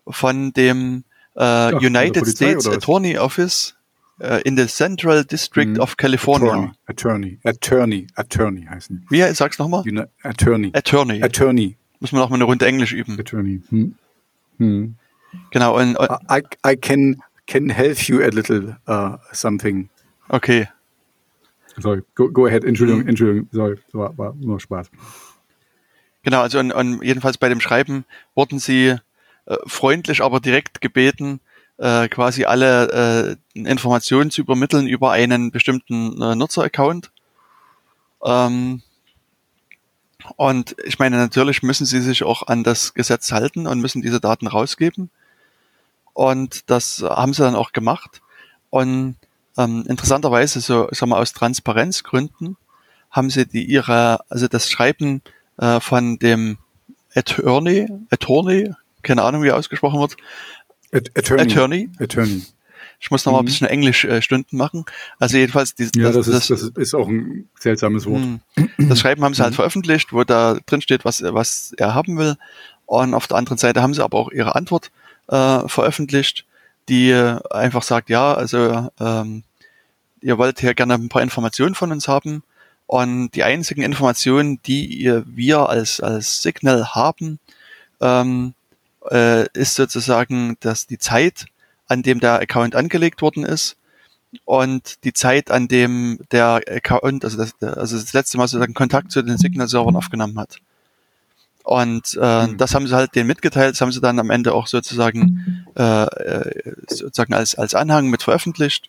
[0.08, 1.04] von dem
[1.36, 3.76] uh, United States Attorney Office
[4.22, 5.80] uh, in the Central District mhm.
[5.80, 6.74] of California.
[6.88, 9.06] Attorney, Attorney, Attorney heißen.
[9.10, 9.84] Wie sag's nochmal?
[10.24, 10.72] Attorney.
[10.74, 11.24] Attorney.
[11.24, 11.78] Attorney.
[12.00, 13.20] Muss man auch mal eine Runde Englisch üben.
[13.20, 13.62] Attorney.
[13.70, 13.96] Hm.
[14.58, 14.96] Hm.
[15.52, 15.78] Genau.
[15.78, 19.90] Und, und I, I can can help you a little uh, something.
[20.30, 20.68] Okay.
[21.78, 22.64] Sorry, go, go ahead.
[22.64, 23.10] Entschuldigung, hm.
[23.10, 23.50] Entschuldigung.
[23.52, 24.90] Sorry, war, war nur Spaß.
[26.24, 28.96] Genau, also und, und jedenfalls bei dem Schreiben wurden sie
[29.46, 31.40] äh, freundlich, aber direkt gebeten,
[31.78, 37.12] äh, quasi alle äh, Informationen zu übermitteln über einen bestimmten äh, Nutzer-Account.
[38.24, 38.82] Ähm,
[40.38, 44.20] und ich meine, natürlich müssen sie sich auch an das Gesetz halten und müssen diese
[44.20, 45.10] Daten rausgeben.
[46.14, 48.22] Und das haben sie dann auch gemacht.
[48.70, 49.18] Und
[49.58, 52.58] ähm, interessanterweise, so sagen wir aus Transparenzgründen,
[53.12, 55.22] haben sie die ihre, also das Schreiben
[55.58, 56.58] äh, von dem
[57.14, 60.18] Attorney, Attorney, keine Ahnung, wie ausgesprochen wird.
[60.92, 61.42] Attorney.
[61.42, 61.90] Attorney.
[62.00, 62.44] Attorney.
[63.00, 63.48] Ich muss noch mal ein mhm.
[63.48, 64.86] bisschen Englisch-Stunden äh, machen.
[65.20, 68.22] Also jedenfalls, die, ja, das, das, ist, das ist auch ein seltsames Wort.
[68.22, 68.40] Hm.
[68.90, 69.58] Das Schreiben haben sie halt mhm.
[69.58, 72.38] veröffentlicht, wo da drin steht, was, was er haben will.
[72.86, 74.92] Und auf der anderen Seite haben sie aber auch ihre Antwort
[75.28, 76.46] äh, veröffentlicht,
[76.88, 77.14] die
[77.50, 79.44] einfach sagt, ja, also ähm,
[80.22, 82.44] ihr wollt hier gerne ein paar Informationen von uns haben.
[82.88, 87.40] Und die einzigen Informationen, die wir als, als Signal haben,
[88.02, 88.54] ähm,
[89.12, 91.46] äh, ist sozusagen, dass die Zeit,
[91.88, 93.78] an dem der Account angelegt worden ist
[94.44, 99.12] und die Zeit, an dem der Account, also das, also das letzte Mal sozusagen Kontakt
[99.12, 100.58] zu den Signal-Servern aufgenommen hat.
[101.64, 102.58] Und äh, mhm.
[102.58, 106.04] das haben sie halt denen mitgeteilt, das haben sie dann am Ende auch sozusagen äh,
[106.04, 108.86] äh, sozusagen als, als Anhang mit veröffentlicht.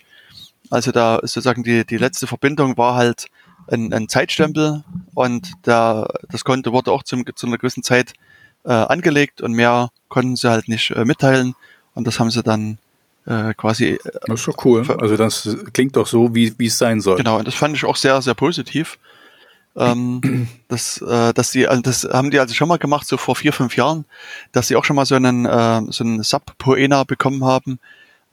[0.70, 3.28] Also da sozusagen die, die letzte Verbindung war halt
[3.68, 8.12] ein, ein Zeitstempel und der, das Konto wurde auch zum, zu einer gewissen Zeit
[8.66, 11.54] äh, angelegt und mehr konnten sie halt nicht äh, mitteilen
[11.94, 12.78] und das haben sie dann
[13.26, 13.92] äh, quasi.
[13.92, 14.84] Äh, das ist doch cool.
[14.98, 17.16] Also das klingt doch so, wie es sein soll.
[17.16, 18.98] Genau, und das fand ich auch sehr, sehr positiv.
[19.76, 23.36] Ähm, das, äh, dass die, also das haben die also schon mal gemacht, so vor
[23.36, 24.04] vier, fünf Jahren,
[24.52, 27.78] dass sie auch schon mal so einen, äh, so einen Sub-Poena bekommen haben,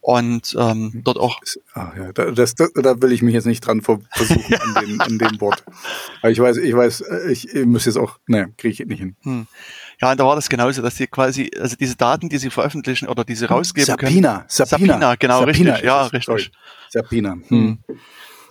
[0.03, 1.39] und ähm, dort auch.
[1.75, 5.17] Ach ja, das, das, da will ich mich jetzt nicht dran versuchen an, dem, an
[5.17, 5.63] dem Wort.
[6.21, 9.15] Aber ich weiß, ich weiß, ich, ich muss jetzt auch, ne, kriege ich nicht hin.
[9.23, 9.47] Hm.
[10.01, 13.07] Ja, und da war das genauso, dass sie quasi, also diese Daten, die sie veröffentlichen
[13.07, 14.45] oder die sie rausgeben Sapina, können.
[14.47, 16.25] Sapina, Sapina, genau, Sapina richtig, ja, richtig.
[16.25, 16.51] Sorry.
[16.89, 17.33] Sapina.
[17.33, 17.79] Hm.
[17.87, 17.99] hm.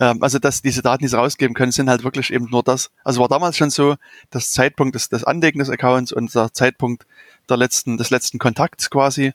[0.01, 2.91] Ähm, also, dass diese Daten, die sie rausgeben können, sind halt wirklich eben nur das.
[3.05, 3.97] Also war damals schon so,
[4.31, 7.07] das Zeitpunkt des, des Anlegen des Accounts und der Zeitpunkt
[7.49, 9.33] der letzten, des letzten Kontakts quasi.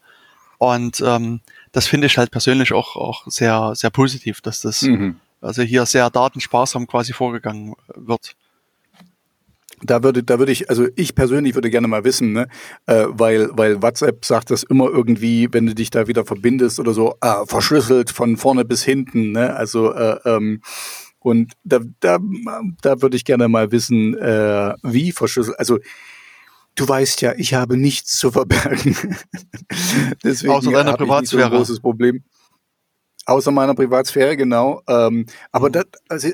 [0.58, 1.42] Und ähm,
[1.72, 5.20] das finde ich halt persönlich auch, auch sehr, sehr positiv, dass das mhm.
[5.40, 8.36] also hier sehr datensparsam quasi vorgegangen wird.
[9.84, 12.48] Da würde, da würde ich, also ich persönlich würde gerne mal wissen, ne,
[12.88, 16.94] äh, weil, weil WhatsApp sagt das immer irgendwie, wenn du dich da wieder verbindest oder
[16.94, 20.62] so, äh, verschlüsselt von vorne bis hinten, ne, also äh, ähm,
[21.20, 22.20] und da, da,
[22.82, 25.78] da würde ich gerne mal wissen, äh, wie verschlüsselt, also
[26.78, 28.96] Du weißt ja, ich habe nichts zu verbergen.
[30.24, 31.42] Deswegen Außer deiner Privatsphäre.
[31.42, 32.24] So ein großes Problem.
[33.28, 34.82] Außer meiner Privatsphäre, genau.
[34.88, 35.74] Ähm, aber mhm.
[35.74, 36.30] das, also,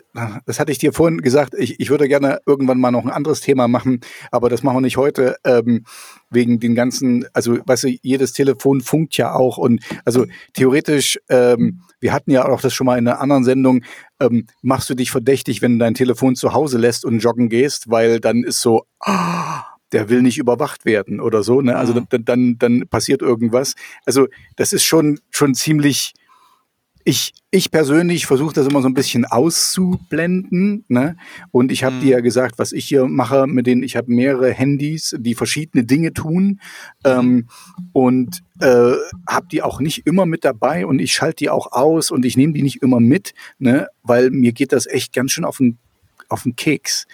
[0.46, 1.56] das hatte ich dir vorhin gesagt.
[1.58, 4.82] Ich, ich würde gerne irgendwann mal noch ein anderes Thema machen, aber das machen wir
[4.82, 5.86] nicht heute, ähm,
[6.30, 11.82] wegen den ganzen, also weißt du, jedes Telefon funkt ja auch und also theoretisch, ähm,
[12.00, 13.84] wir hatten ja auch das schon mal in einer anderen Sendung,
[14.20, 17.90] ähm, machst du dich verdächtig, wenn du dein Telefon zu Hause lässt und joggen gehst,
[17.90, 21.60] weil dann ist so, ah, der will nicht überwacht werden oder so.
[21.62, 21.76] Ne?
[21.76, 22.06] Also mhm.
[22.10, 23.74] dann, dann, dann passiert irgendwas.
[24.06, 24.28] Also
[24.58, 26.14] das ist schon, schon ziemlich.
[27.06, 30.86] Ich, ich persönlich versuche das immer so ein bisschen auszublenden.
[30.88, 31.18] Ne?
[31.52, 32.00] Und ich habe mhm.
[32.02, 35.84] dir ja gesagt, was ich hier mache, mit denen ich habe mehrere Handys, die verschiedene
[35.84, 36.60] Dinge tun.
[37.04, 37.48] Ähm,
[37.92, 38.94] und äh,
[39.28, 42.38] habe die auch nicht immer mit dabei und ich schalte die auch aus und ich
[42.38, 43.88] nehme die nicht immer mit, ne?
[44.04, 45.78] weil mir geht das echt ganz schön auf den
[46.30, 47.06] auf den Keks.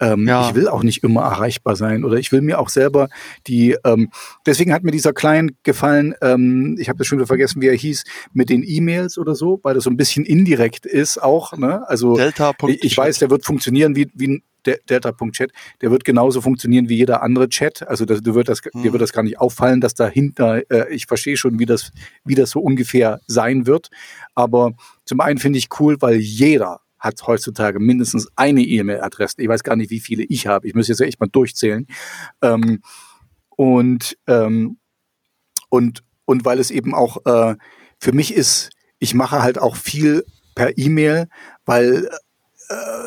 [0.00, 0.48] Ähm, ja.
[0.48, 3.08] Ich will auch nicht immer erreichbar sein oder ich will mir auch selber
[3.46, 4.10] die, ähm,
[4.46, 7.74] deswegen hat mir dieser Klein gefallen, ähm, ich habe das schon wieder vergessen, wie er
[7.74, 11.56] hieß, mit den E-Mails oder so, weil das so ein bisschen indirekt ist auch.
[11.56, 11.88] Ne?
[11.88, 12.52] Also Delta.
[12.66, 16.96] ich, ich weiß, der wird funktionieren wie, wie ein Delta.chat, der wird genauso funktionieren wie
[16.96, 17.86] jeder andere Chat.
[17.88, 18.82] Also das, du wird das, hm.
[18.82, 21.92] dir wird das gar nicht auffallen, dass dahinter, äh, ich verstehe schon, wie das,
[22.24, 23.90] wie das so ungefähr sein wird.
[24.34, 24.72] Aber
[25.04, 29.36] zum einen finde ich cool, weil jeder hat heutzutage mindestens eine E-Mail-Adresse.
[29.38, 30.66] Ich weiß gar nicht, wie viele ich habe.
[30.66, 31.86] Ich muss jetzt echt mal durchzählen.
[32.42, 32.80] Ähm,
[33.50, 34.78] und, ähm,
[35.68, 37.56] und, und weil es eben auch äh,
[37.98, 41.28] für mich ist, ich mache halt auch viel per E-Mail,
[41.64, 42.08] weil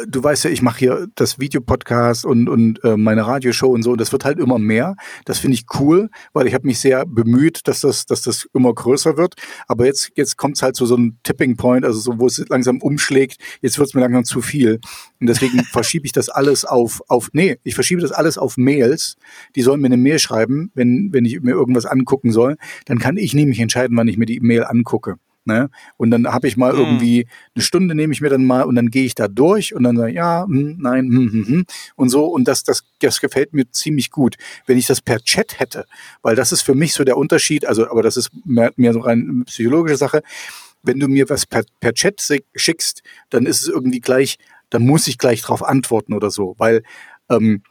[0.08, 3.91] du weißt ja, ich mache hier das Videopodcast und, und äh, meine Radioshow und so.
[3.91, 4.95] Und das wird halt immer mehr.
[5.26, 8.74] Das finde ich cool, weil ich habe mich sehr bemüht, dass das, dass das immer
[8.74, 9.36] größer wird.
[9.67, 12.43] Aber jetzt, jetzt kommt es halt zu so einem Tipping Point, also so, wo es
[12.50, 13.38] langsam umschlägt.
[13.62, 14.80] Jetzt wird es mir langsam zu viel.
[15.19, 19.17] Und deswegen verschiebe ich das alles auf, auf, nee, ich verschiebe das alles auf Mails.
[19.56, 22.58] Die sollen mir eine Mail schreiben, wenn, wenn ich mir irgendwas angucken soll.
[22.86, 25.17] Dann kann ich nämlich entscheiden, wann ich mir die Mail angucke.
[25.43, 25.69] Ne?
[25.97, 26.80] Und dann habe ich mal mhm.
[26.80, 29.82] irgendwie eine Stunde nehme ich mir dann mal und dann gehe ich da durch und
[29.84, 31.65] dann sage ja, hm, nein, hm, hm, hm.
[31.95, 34.36] und so und das, das, das gefällt mir ziemlich gut.
[34.67, 35.86] Wenn ich das per Chat hätte,
[36.21, 38.99] weil das ist für mich so der Unterschied, also aber das ist mehr, mehr so
[38.99, 40.21] rein psychologische Sache.
[40.84, 42.21] Wenn du mir was per, per Chat
[42.56, 43.01] schickst,
[43.32, 44.38] dann ist es irgendwie gleich,
[44.69, 46.84] dann muss ich gleich drauf antworten oder so, weil
[47.30, 47.71] ähm, äh,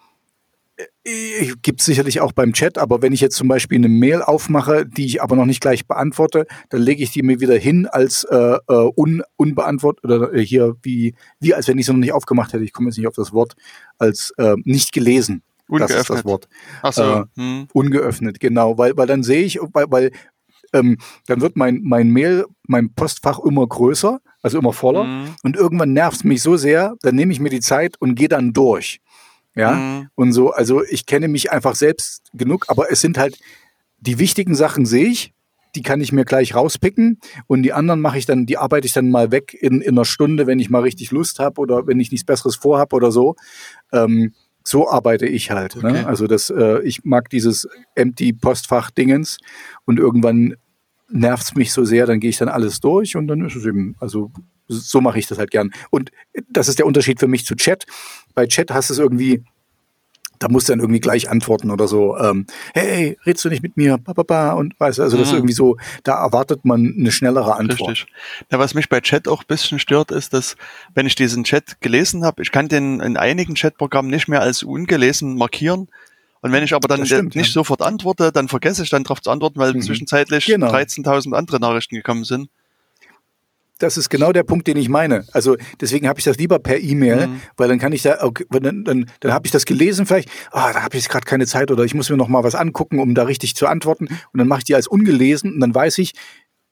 [1.62, 4.86] gibt es sicherlich auch beim Chat, aber wenn ich jetzt zum Beispiel eine Mail aufmache,
[4.86, 8.24] die ich aber noch nicht gleich beantworte, dann lege ich die mir wieder hin als
[8.24, 12.12] äh, äh un, unbeantwortet oder äh, hier wie, wie als wenn ich sie noch nicht
[12.12, 12.64] aufgemacht hätte.
[12.64, 13.54] Ich komme jetzt nicht auf das Wort,
[13.98, 15.42] als äh, nicht gelesen.
[15.68, 15.98] Ungeöffnet.
[15.98, 16.48] Das ist das Wort.
[16.82, 17.02] Ach so.
[17.02, 17.68] Äh, hm.
[17.72, 20.10] Ungeöffnet, genau, weil, weil dann sehe ich, weil, weil
[20.72, 25.04] ähm, dann wird mein, mein Mail, mein Postfach immer größer, also immer voller.
[25.04, 25.34] Mhm.
[25.42, 28.28] Und irgendwann nervt es mich so sehr, dann nehme ich mir die Zeit und gehe
[28.28, 29.00] dann durch.
[29.54, 30.08] Ja, mhm.
[30.14, 33.38] und so, also ich kenne mich einfach selbst genug, aber es sind halt
[33.98, 35.34] die wichtigen Sachen sehe ich,
[35.74, 38.92] die kann ich mir gleich rauspicken und die anderen mache ich dann, die arbeite ich
[38.92, 42.00] dann mal weg in, in einer Stunde, wenn ich mal richtig Lust habe oder wenn
[42.00, 43.36] ich nichts Besseres vorhab oder so.
[43.92, 44.32] Ähm,
[44.64, 45.76] so arbeite ich halt.
[45.76, 45.90] Ne?
[45.90, 45.92] Okay.
[45.92, 46.06] Ne?
[46.06, 49.38] Also das, äh, ich mag dieses empty Postfach-Dingens
[49.84, 50.56] und irgendwann
[51.10, 53.64] nervt es mich so sehr, dann gehe ich dann alles durch und dann ist es
[53.64, 54.30] eben, also
[54.68, 55.70] so mache ich das halt gern.
[55.90, 56.12] Und
[56.48, 57.86] das ist der Unterschied für mich zu Chat.
[58.34, 59.42] Bei Chat hast du es irgendwie,
[60.38, 63.76] da musst du dann irgendwie gleich antworten oder so, ähm, hey, redst du nicht mit
[63.76, 63.98] mir?
[63.98, 64.52] Ba, ba, ba.
[64.52, 65.38] Und weißt du, also das ist mhm.
[65.38, 67.90] irgendwie so, da erwartet man eine schnellere Antwort.
[67.90, 68.12] Richtig.
[68.50, 70.56] Ja, was mich bei Chat auch ein bisschen stört, ist, dass
[70.94, 74.62] wenn ich diesen Chat gelesen habe, ich kann den in einigen Chatprogrammen nicht mehr als
[74.62, 75.88] ungelesen markieren.
[76.42, 77.52] Und wenn ich aber dann stimmt, nicht ja.
[77.52, 79.82] sofort antworte, dann vergesse ich dann darauf zu antworten, weil mhm.
[79.82, 80.72] zwischenzeitlich genau.
[80.72, 82.48] 13.000 andere Nachrichten gekommen sind
[83.80, 85.24] das ist genau der Punkt, den ich meine.
[85.32, 87.40] Also deswegen habe ich das lieber per E-Mail, mhm.
[87.56, 90.72] weil dann kann ich da, okay, dann, dann, dann habe ich das gelesen vielleicht, ah,
[90.72, 93.14] da habe ich gerade keine Zeit oder ich muss mir noch mal was angucken, um
[93.14, 94.06] da richtig zu antworten.
[94.06, 96.12] Und dann mache ich die als ungelesen und dann weiß ich,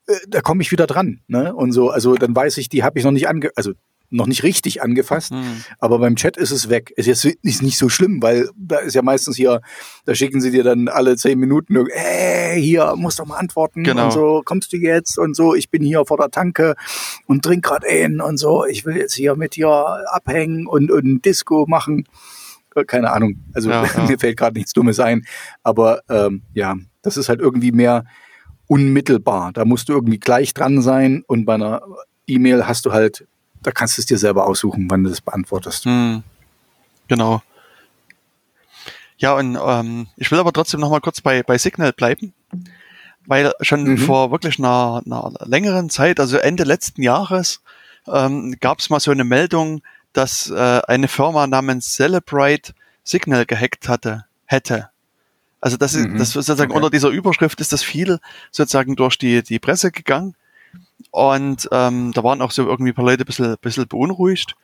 [0.06, 1.20] äh, da komme ich wieder dran.
[1.26, 1.54] Ne?
[1.54, 3.72] Und so, also dann weiß ich, die habe ich noch nicht ange, also
[4.10, 5.64] noch nicht richtig angefasst, mhm.
[5.78, 6.92] aber beim Chat ist es weg.
[6.96, 9.60] Ist jetzt nicht, nicht so schlimm, weil da ist ja meistens hier,
[10.06, 14.06] da schicken sie dir dann alle zehn Minuten, hey, hier, musst doch mal antworten genau.
[14.06, 16.74] und so, kommst du jetzt und so, ich bin hier vor der Tanke
[17.26, 19.68] und trink grad ein und so, ich will jetzt hier mit dir
[20.10, 22.04] abhängen und, und Disco machen.
[22.74, 24.06] Äh, keine Ahnung, also ja, ja.
[24.06, 25.26] mir fällt gerade nichts Dummes ein,
[25.62, 28.04] aber ähm, ja, das ist halt irgendwie mehr
[28.66, 29.52] unmittelbar.
[29.52, 31.82] Da musst du irgendwie gleich dran sein und bei einer
[32.26, 33.26] E-Mail hast du halt
[33.62, 35.84] da kannst du es dir selber aussuchen, wann du das beantwortest.
[35.84, 36.22] Hm,
[37.08, 37.42] genau.
[39.18, 42.32] Ja, und ähm, ich will aber trotzdem noch mal kurz bei, bei Signal bleiben,
[43.26, 43.98] weil schon mhm.
[43.98, 47.60] vor wirklich einer, einer längeren Zeit, also Ende letzten Jahres,
[48.06, 53.88] ähm, gab es mal so eine Meldung, dass äh, eine Firma namens Celebrate Signal gehackt
[53.88, 54.90] hatte, hätte.
[55.60, 56.18] Also das ist, mhm.
[56.18, 56.76] das sozusagen okay.
[56.76, 60.34] unter dieser Überschrift ist das viel sozusagen durch die, die Presse gegangen.
[61.10, 64.54] Und ähm, da waren auch so irgendwie ein paar Leute ein bisschen, bisschen beunruhigt.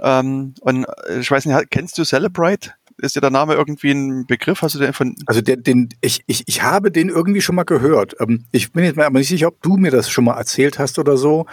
[0.00, 2.72] Ähm, und äh, ich weiß nicht, kennst du Celebrate?
[3.00, 4.62] Ist dir der Name irgendwie ein Begriff?
[4.62, 5.14] Hast du den von?
[5.26, 8.16] Also der, den, ich, ich, ich habe den irgendwie schon mal gehört.
[8.20, 10.78] Ähm, ich bin jetzt mal aber nicht sicher, ob du mir das schon mal erzählt
[10.78, 11.46] hast oder so.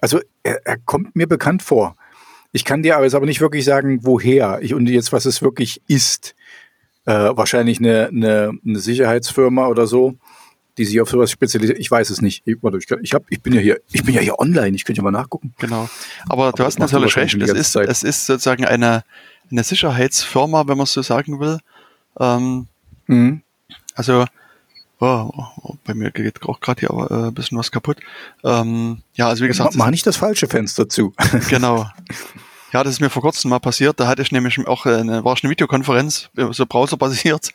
[0.00, 1.96] Also er, er kommt mir bekannt vor.
[2.52, 5.42] Ich kann dir aber jetzt aber nicht wirklich sagen, woher ich und jetzt was es
[5.42, 6.34] wirklich ist.
[7.06, 10.18] Äh, wahrscheinlich eine, eine, eine Sicherheitsfirma oder so
[10.80, 11.78] die sich auf sowas spezialisiert.
[11.78, 12.42] Ich weiß es nicht.
[12.46, 14.74] Ich, warte, ich, ich, hab, ich bin ja hier, ich bin ja hier online.
[14.74, 15.52] Ich könnte ja mal nachgucken.
[15.58, 15.90] Genau.
[16.26, 17.34] Aber, Aber du hast natürlich recht.
[17.34, 19.04] Es ist, es ist sozusagen eine,
[19.50, 21.58] eine Sicherheitsfirma, wenn man es so sagen will.
[22.18, 22.66] Ähm,
[23.06, 23.42] mhm.
[23.94, 24.24] Also,
[25.00, 27.98] oh, oh, bei mir geht auch gerade hier äh, ein bisschen was kaputt.
[28.42, 29.74] Ähm, ja, also wie gesagt.
[29.76, 31.12] Mach nicht das falsche Fenster zu.
[31.50, 31.90] genau.
[32.72, 34.00] Ja, das ist mir vor kurzem mal passiert.
[34.00, 37.52] Da hatte ich nämlich auch eine, war ich eine Videokonferenz, so browserbasiert.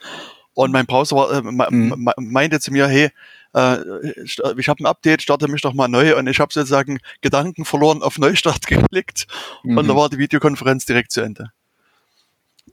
[0.56, 2.10] Und mein Browser war, äh, mhm.
[2.18, 3.12] meinte zu mir, hey,
[3.54, 3.78] äh,
[4.24, 6.18] ich habe ein Update, starte mich doch mal neu.
[6.18, 9.28] Und ich habe sozusagen Gedanken verloren, auf Neustart geklickt.
[9.64, 9.78] Mhm.
[9.78, 11.52] Und da war die Videokonferenz direkt zu Ende.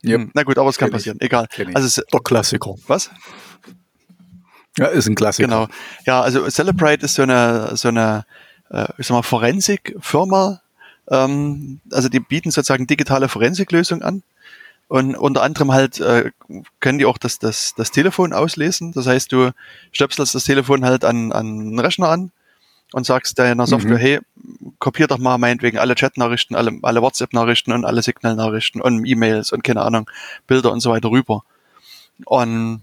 [0.04, 0.30] Yep.
[0.34, 1.18] Na gut, aber es kann Kenn passieren.
[1.20, 1.26] Ich.
[1.26, 1.46] Egal.
[1.74, 2.74] Also es, Der Klassiker.
[2.86, 3.10] Was?
[4.78, 5.48] Ja, ist ein Klassiker.
[5.48, 5.68] Genau.
[6.06, 8.24] Ja, also Celebrate ist so eine, so eine,
[8.70, 10.62] äh, ich sag mal, Forensik-Firma.
[11.08, 14.22] Ähm, also die bieten sozusagen digitale Forensiklösungen an.
[14.92, 16.32] Und unter anderem halt äh,
[16.80, 18.92] können die auch das, das, das Telefon auslesen.
[18.92, 19.52] Das heißt, du
[19.90, 22.30] stöpselst das Telefon halt an, an einen Rechner an
[22.92, 24.02] und sagst deiner Software, mhm.
[24.02, 24.20] hey,
[24.80, 29.64] kopier doch mal meinetwegen alle Chat-Nachrichten, alle, alle WhatsApp-Nachrichten und alle Signal-Nachrichten und E-Mails und
[29.64, 30.10] keine Ahnung,
[30.46, 31.42] Bilder und so weiter rüber.
[32.26, 32.82] Und,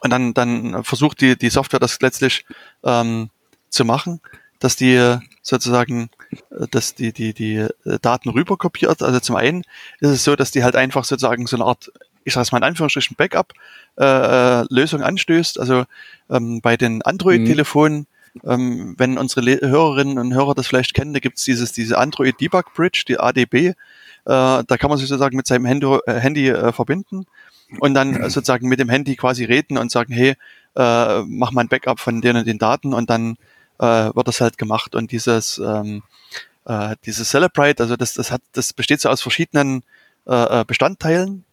[0.00, 2.46] und dann, dann versucht die, die Software das letztlich
[2.84, 3.28] ähm,
[3.68, 4.22] zu machen,
[4.60, 9.02] dass die sozusagen äh, dass die, die, die äh, Daten rüberkopiert.
[9.02, 9.62] Also zum einen
[10.00, 11.92] ist es so, dass die halt einfach sozusagen so eine Art,
[12.24, 15.58] ich sage es mal in Anführungsstrichen, Backup-Lösung äh, anstößt.
[15.58, 15.84] Also
[16.30, 18.06] ähm, bei den Android-Telefonen
[18.44, 22.40] ähm, wenn unsere Le Hörerinnen und Hörer das vielleicht kennen, da gibt's dieses diese Android
[22.40, 23.54] Debug Bridge, die ADB.
[23.64, 23.74] Äh,
[24.24, 27.26] da kann man sich sozusagen mit seinem Handy, äh, Handy äh, verbinden
[27.80, 30.34] und dann sozusagen mit dem Handy quasi reden und sagen, hey,
[30.76, 33.36] äh, mach mal ein Backup von den und den Daten und dann
[33.82, 34.94] äh, wird das halt gemacht.
[34.94, 36.02] Und dieses, ähm,
[36.64, 39.82] äh, dieses Celebrate, also das, das hat, das besteht so aus verschiedenen
[40.26, 41.44] äh, äh Bestandteilen.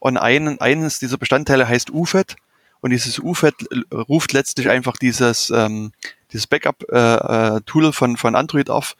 [0.00, 2.36] Und ein, eines dieser Bestandteile heißt UFED.
[2.80, 3.54] Und dieses UFED
[3.92, 5.92] ruft letztlich einfach dieses, ähm,
[6.32, 8.96] dieses Backup-Tool äh, äh von, von Android auf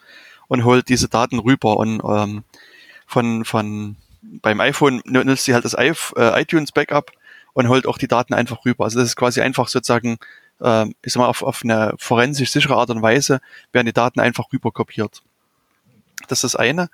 [0.48, 1.76] und holt diese Daten rüber.
[1.76, 2.44] Und ähm,
[3.06, 7.12] von, von beim iPhone nutzt sie halt das iTunes Backup
[7.52, 8.84] und holt auch die Daten einfach rüber.
[8.84, 10.18] Also das ist quasi einfach sozusagen,
[10.60, 13.40] äh, ich sag mal, auf, auf eine forensisch sichere Art und Weise
[13.72, 15.22] werden die Daten einfach rüber kopiert.
[16.28, 16.88] Das ist das eine.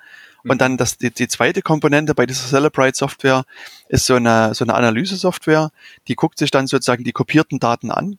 [0.45, 3.45] Und dann das, die, die zweite Komponente bei dieser Celebrite Software
[3.89, 5.71] ist so eine, so eine Analyse-Software,
[6.09, 8.19] die guckt sich dann sozusagen die kopierten Daten an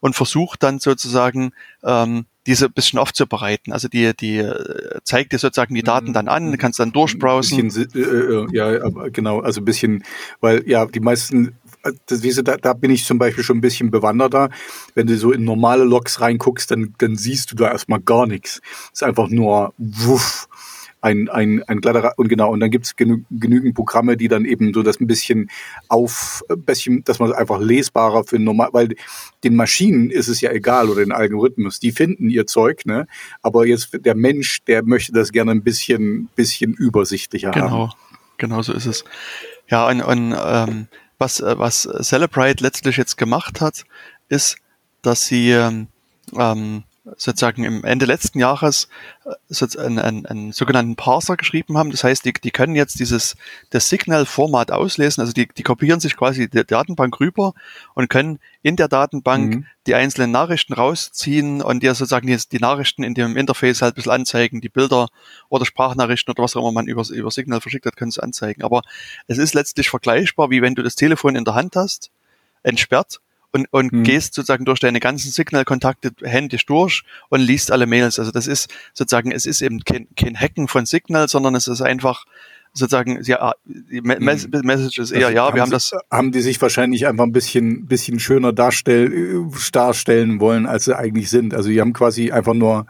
[0.00, 1.52] und versucht dann sozusagen
[1.84, 3.72] ähm, diese ein bisschen aufzubereiten.
[3.72, 7.62] Also die, die äh, zeigt dir sozusagen die Daten dann an, kannst dann durchbrowsen.
[7.68, 10.04] Bisschen, äh, äh, ja, genau, also ein bisschen,
[10.40, 13.62] weil ja, die meisten äh, das, wie da, da bin ich zum Beispiel schon ein
[13.62, 14.50] bisschen bewanderter.
[14.94, 18.60] Wenn du so in normale Logs reinguckst, dann, dann siehst du da erstmal gar nichts.
[18.92, 20.48] Es ist einfach nur wuff
[21.00, 24.44] ein, ein, ein glatter, und genau, und dann gibt es genü genügend Programme, die dann
[24.44, 25.50] eben so das ein bisschen
[25.88, 28.94] auf, ein bisschen, dass man einfach lesbarer für normal, weil
[29.42, 33.06] den Maschinen ist es ja egal oder den Algorithmus, die finden ihr Zeug, ne?
[33.42, 37.92] Aber jetzt der Mensch, der möchte das gerne ein bisschen, bisschen übersichtlicher genau, haben.
[38.36, 39.04] Genau, genau so ist es.
[39.68, 40.88] Ja, und, und ähm,
[41.20, 43.84] was, was Celebrite letztlich jetzt gemacht hat,
[44.28, 44.56] ist,
[45.02, 45.88] dass sie ähm,
[46.36, 46.84] ähm
[47.16, 48.88] sozusagen im Ende letzten Jahres
[49.24, 51.90] äh, einen, einen, einen sogenannten Parser geschrieben haben.
[51.90, 53.36] Das heißt, die, die können jetzt dieses
[53.70, 55.22] das Signal-Format auslesen.
[55.22, 57.54] Also die, die kopieren sich quasi die Datenbank rüber
[57.94, 59.66] und können in der Datenbank mhm.
[59.86, 63.96] die einzelnen Nachrichten rausziehen und dir sozusagen die, die Nachrichten in dem Interface halt ein
[63.96, 64.60] bisschen anzeigen.
[64.60, 65.08] Die Bilder
[65.48, 68.62] oder Sprachnachrichten oder was auch immer man über, über Signal verschickt hat, können es anzeigen.
[68.62, 68.82] Aber
[69.26, 72.10] es ist letztlich vergleichbar, wie wenn du das Telefon in der Hand hast,
[72.62, 73.20] entsperrt
[73.52, 74.02] und, und hm.
[74.04, 78.18] gehst sozusagen durch deine ganzen Signal-Kontakte händisch durch und liest alle Mails.
[78.18, 81.80] Also das ist sozusagen, es ist eben kein, kein Hacken von Signal, sondern es ist
[81.80, 82.24] einfach
[82.72, 84.64] sozusagen, ja, die hm.
[84.64, 85.92] Message ist eher, ja, wir haben das.
[86.10, 91.30] Haben die sich wahrscheinlich einfach ein bisschen, bisschen schöner darstellen, darstellen wollen, als sie eigentlich
[91.30, 91.54] sind.
[91.54, 92.86] Also die haben quasi einfach nur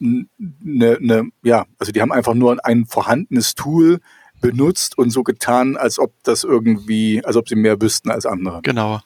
[0.00, 4.00] eine, eine, ja, also die haben einfach nur ein vorhandenes Tool
[4.40, 8.60] benutzt und so getan, als ob das irgendwie, als ob sie mehr wüssten als andere.
[8.62, 9.00] Genau.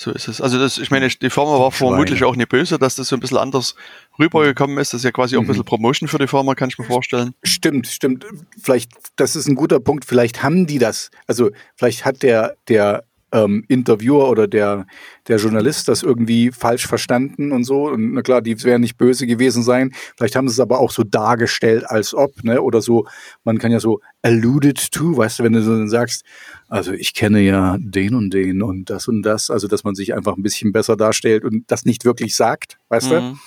[0.00, 0.40] So ist es.
[0.40, 3.20] Also das, ich meine, die Firma war vermutlich auch nicht böse, dass das so ein
[3.20, 3.74] bisschen anders
[4.16, 4.92] rübergekommen ist.
[4.92, 5.66] Das ist ja quasi auch ein bisschen mhm.
[5.66, 7.34] Promotion für die Firma, kann ich mir vorstellen.
[7.42, 8.24] Stimmt, stimmt.
[8.62, 10.04] Vielleicht, das ist ein guter Punkt.
[10.04, 11.10] Vielleicht haben die das.
[11.26, 14.86] Also vielleicht hat der, der ähm, Interviewer oder der,
[15.26, 17.88] der Journalist das irgendwie falsch verstanden und so.
[17.88, 19.92] Und na klar, die werden nicht böse gewesen sein.
[20.16, 22.62] Vielleicht haben sie es aber auch so dargestellt, als ob, ne?
[22.62, 23.08] Oder so,
[23.42, 26.24] man kann ja so alluded to, weißt du, wenn du so sagst,
[26.68, 30.14] also ich kenne ja den und den und das und das, also dass man sich
[30.14, 33.12] einfach ein bisschen besser darstellt und das nicht wirklich sagt, weißt mhm.
[33.12, 33.38] du?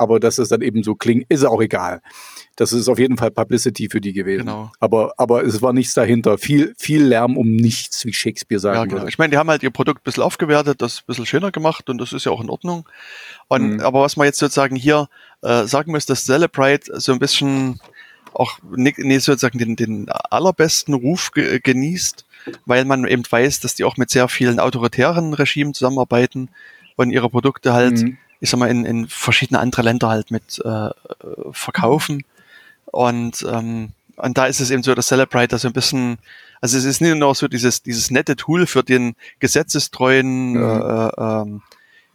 [0.00, 2.00] aber dass es dann eben so klingt, ist auch egal.
[2.56, 4.46] Das ist auf jeden Fall Publicity für die gewesen.
[4.46, 4.72] Genau.
[4.80, 6.38] Aber, aber es war nichts dahinter.
[6.38, 8.96] Viel, viel Lärm um nichts, wie Shakespeare sagen ja, genau.
[8.96, 9.10] würde.
[9.10, 11.90] Ich meine, die haben halt ihr Produkt ein bisschen aufgewertet, das ein bisschen schöner gemacht
[11.90, 12.88] und das ist ja auch in Ordnung.
[13.48, 13.80] Und, mhm.
[13.80, 15.10] Aber was man jetzt sozusagen hier
[15.42, 17.78] äh, sagen muss, dass Celebrate so ein bisschen
[18.32, 22.24] auch nicht, nicht sozusagen den, den allerbesten Ruf ge genießt,
[22.66, 26.48] weil man eben weiß, dass die auch mit sehr vielen autoritären Regimen zusammenarbeiten
[26.96, 30.60] und ihre Produkte halt mhm ich sag mal, in, in verschiedene andere Länder halt mit
[30.64, 30.90] äh,
[31.52, 32.24] verkaufen.
[32.86, 36.18] Und, ähm, und da ist es eben so, dass Celebrite so ein bisschen,
[36.60, 40.62] also es ist nicht nur so dieses, dieses nette Tool für den gesetzestreuen mhm.
[40.62, 41.60] äh, äh,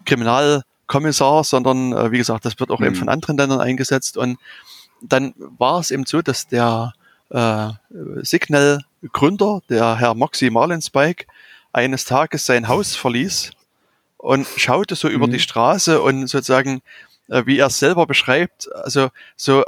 [0.05, 2.87] Kriminalkommissar, sondern äh, wie gesagt, das wird auch mhm.
[2.87, 4.17] eben von anderen Ländern eingesetzt.
[4.17, 4.37] Und
[5.01, 6.93] dann war es eben so, dass der
[7.29, 7.69] äh,
[9.05, 11.25] Signal-Gründer, der Herr Moxie Marlinspike,
[11.73, 13.51] eines Tages sein Haus verließ
[14.17, 15.13] und schaute so mhm.
[15.13, 15.39] über die mhm.
[15.39, 16.81] Straße und sozusagen,
[17.29, 19.63] äh, wie er es selber beschreibt, also so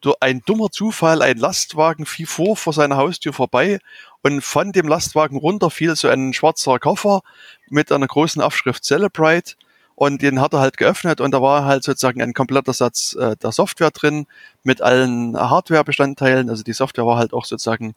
[0.00, 3.78] durch ein dummer Zufall, ein Lastwagen fiel vor vor seiner Haustür vorbei
[4.22, 7.22] und von dem Lastwagen runter fiel so ein schwarzer Koffer
[7.68, 9.54] mit einer großen Aufschrift Celebrate
[9.94, 13.34] und den hat er halt geöffnet und da war halt sozusagen ein kompletter Satz äh,
[13.36, 14.26] der Software drin
[14.62, 16.50] mit allen Hardware-Bestandteilen.
[16.50, 17.94] Also die Software war halt auch sozusagen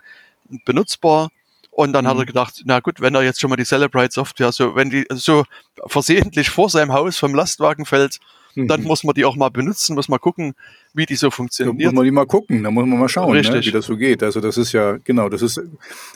[0.65, 1.29] benutzbar
[1.71, 2.09] und dann mhm.
[2.09, 2.27] hat er mhm.
[2.27, 5.45] gedacht, na gut, wenn er jetzt schon mal die Celebrite Software so, wenn die so
[5.87, 8.19] versehentlich vor seinem Haus vom Lastwagen fällt,
[8.55, 8.67] mhm.
[8.67, 10.55] dann muss man die auch mal benutzen, muss mal gucken,
[10.93, 11.79] wie die so funktioniert.
[11.79, 13.95] Da muss man die mal gucken, da muss man mal schauen, ne, wie das so
[13.95, 14.23] geht.
[14.23, 15.61] Also das ist ja, genau, das ist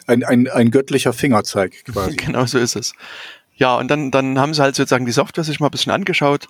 [0.06, 2.16] ein, ein, ein göttlicher Fingerzeig quasi.
[2.16, 2.94] genau so ist es.
[3.56, 6.48] Ja, und dann, dann haben sie halt sozusagen die Software sich mal ein bisschen angeschaut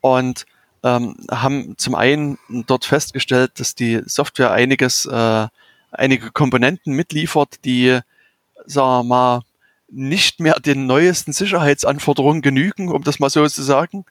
[0.00, 0.46] und
[0.82, 5.46] ähm, haben zum einen dort festgestellt, dass die Software einiges, äh,
[5.90, 7.98] einige Komponenten mitliefert, die,
[8.66, 9.42] sagen wir mal,
[9.90, 14.04] nicht mehr den neuesten Sicherheitsanforderungen genügen, um das mal so zu sagen.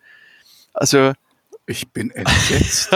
[0.73, 1.13] Also
[1.65, 2.89] ich bin entsetzt.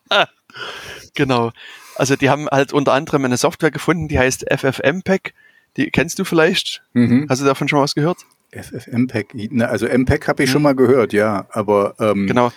[1.14, 1.52] genau.
[1.96, 5.34] Also die haben halt unter anderem eine Software gefunden, die heißt FFmpeg.
[5.76, 6.82] Die kennst du vielleicht?
[6.92, 7.26] Mhm.
[7.28, 8.18] Hast du davon schon was gehört?
[8.52, 9.34] FFmpeg.
[9.60, 10.52] Also MPEG habe ich mhm.
[10.52, 12.52] schon mal gehört, ja, aber ähm, genau.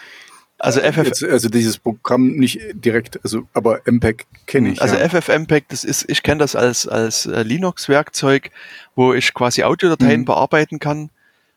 [0.63, 4.81] Also, äh, FF jetzt, also dieses Programm nicht direkt, also aber MPEG kenne ich.
[4.81, 5.09] Also ja.
[5.09, 8.51] FFmpeg, das ist, ich kenne das als als äh, Linux-Werkzeug,
[8.95, 10.25] wo ich quasi Audiodateien mhm.
[10.25, 11.09] bearbeiten kann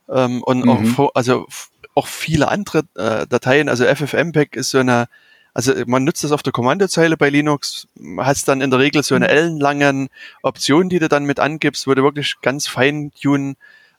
[0.08, 0.98] ähm, und mhm.
[0.98, 1.46] auch also
[1.94, 3.68] auch viele andere äh, Dateien.
[3.68, 5.08] Also FFmpeg ist so eine
[5.52, 7.86] also man nutzt das auf der Kommandozeile bei Linux,
[8.16, 9.32] hast dann in der Regel so eine mhm.
[9.32, 10.08] ellenlangen
[10.42, 13.56] Option, die du dann mit angibst, wo du wirklich ganz fein tun,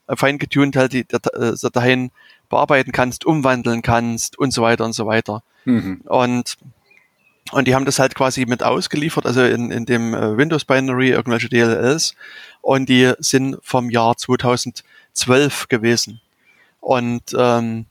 [0.07, 2.09] äh, fein getuned halt die äh, Dateien
[2.55, 5.43] bearbeiten kannst, umwandeln kannst und so weiter und so weiter.
[5.65, 6.01] Mhm.
[6.05, 6.57] Und
[7.51, 11.11] und die haben das halt quasi mit ausgeliefert, also in, in dem äh, Windows Binary
[11.11, 12.15] irgendwelche DLLs.
[12.61, 16.21] Und die sind vom Jahr 2012 gewesen.
[16.79, 17.85] Und ähm,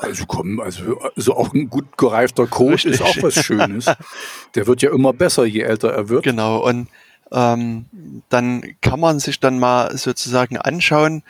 [0.00, 2.92] also komm, also, also auch ein gut gereifter Code richtig.
[2.92, 3.84] ist auch was Schönes.
[4.54, 6.24] Der wird ja immer besser, je älter er wird.
[6.24, 6.88] Genau, und
[7.32, 7.86] ähm,
[8.28, 11.22] dann kann man sich dann mal sozusagen anschauen,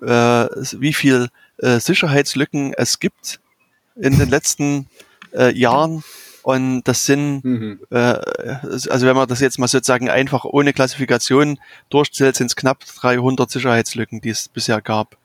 [0.00, 0.46] äh,
[0.80, 1.28] wie viel
[1.58, 3.40] äh, Sicherheitslücken es gibt
[3.96, 4.86] in den letzten
[5.34, 6.04] äh, Jahren.
[6.42, 7.80] Und das sind, mhm.
[7.90, 11.58] äh, also wenn man das jetzt mal sozusagen einfach ohne Klassifikation
[11.90, 15.18] durchzählt, sind es knapp 300 Sicherheitslücken, die es bisher gab.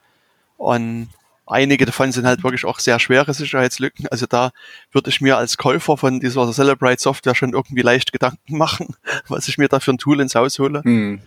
[0.58, 1.08] Und
[1.46, 4.08] einige davon sind halt wirklich auch sehr schwere Sicherheitslücken.
[4.08, 4.52] Also da
[4.92, 8.96] würde ich mir als Käufer von dieser Celebrate Software schon irgendwie leicht Gedanken machen,
[9.28, 10.84] was ich mir da für ein Tool ins Haus hole.
[10.84, 11.22] Hm.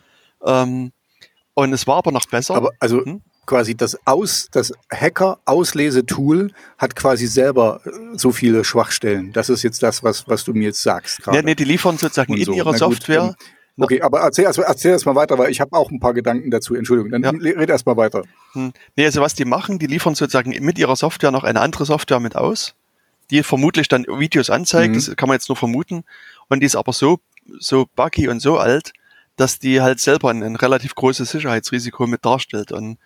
[0.44, 0.92] Ähm,
[1.54, 2.54] und es war aber noch besser.
[2.54, 3.22] Aber also hm?
[3.46, 9.32] Quasi das Aus, das Hacker-Auslese-Tool hat quasi selber äh, so viele Schwachstellen.
[9.32, 11.20] Das ist jetzt das, was, was du mir jetzt sagst.
[11.32, 12.52] Ja, nee, die liefern sozusagen in so.
[12.52, 13.34] ihrer gut, Software ähm,
[13.78, 16.50] Okay, aber erzähl, erst, erzähl erst mal weiter, weil ich habe auch ein paar Gedanken
[16.50, 16.74] dazu.
[16.74, 17.30] Entschuldigung, dann ja.
[17.30, 18.22] red erst mal weiter.
[18.52, 18.72] Hm.
[18.96, 22.20] Nee, also was die machen, die liefern sozusagen mit ihrer Software noch eine andere Software
[22.20, 22.74] mit aus,
[23.30, 24.94] die vermutlich dann Videos anzeigt, mhm.
[24.94, 26.04] das kann man jetzt nur vermuten,
[26.48, 27.18] und die ist aber so,
[27.58, 28.92] so buggy und so alt,
[29.36, 32.72] dass die halt selber ein, ein relativ großes Sicherheitsrisiko mit darstellt.
[32.72, 32.98] Und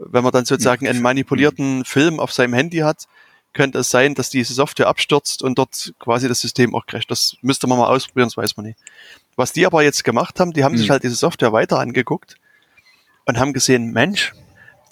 [0.00, 3.06] wenn man dann sozusagen einen manipulierten Film auf seinem Handy hat,
[3.52, 7.10] könnte es sein, dass diese Software abstürzt und dort quasi das System auch crasht.
[7.10, 8.78] Das müsste man mal ausprobieren, das weiß man nicht.
[9.36, 10.78] Was die aber jetzt gemacht haben, die haben mhm.
[10.78, 12.36] sich halt diese Software weiter angeguckt
[13.26, 14.32] und haben gesehen, Mensch,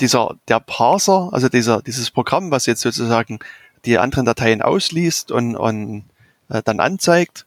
[0.01, 3.39] dieser, der Parser, also dieser, dieses Programm, was jetzt sozusagen
[3.85, 6.05] die anderen Dateien ausliest und, und
[6.49, 7.47] äh, dann anzeigt,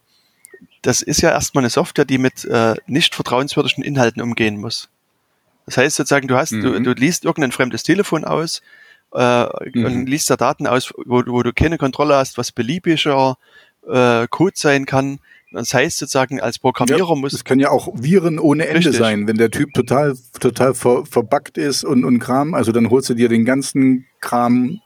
[0.80, 4.88] das ist ja erstmal eine Software, die mit äh, nicht vertrauenswürdigen Inhalten umgehen muss.
[5.66, 6.62] Das heißt sozusagen, du hast, mhm.
[6.62, 8.62] du, du liest irgendein fremdes Telefon aus
[9.14, 9.84] äh, mhm.
[9.84, 13.36] und liest da Daten aus, wo, wo du keine Kontrolle hast, was beliebiger
[13.88, 15.20] äh, Code sein kann.
[15.52, 17.34] Das heißt sozusagen, als Programmierer ja, muss.
[17.34, 18.96] Es können ja auch Viren ohne Ende richtig.
[18.96, 22.54] sein, wenn der Typ total, total ver, verbuggt ist und, und Kram.
[22.54, 24.80] Also dann holst du dir den ganzen Kram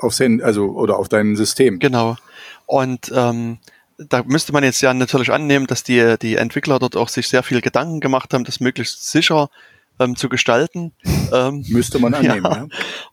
[0.00, 1.78] aufs Handy, also oder auf dein System.
[1.78, 2.16] Genau.
[2.64, 3.58] Und ähm,
[3.98, 7.42] da müsste man jetzt ja natürlich annehmen, dass die, die Entwickler dort auch sich sehr
[7.42, 9.50] viel Gedanken gemacht haben, das möglichst sicher
[9.98, 10.92] ähm, zu gestalten.
[11.32, 12.56] Ähm, müsste man annehmen, ja.
[12.56, 12.68] ja.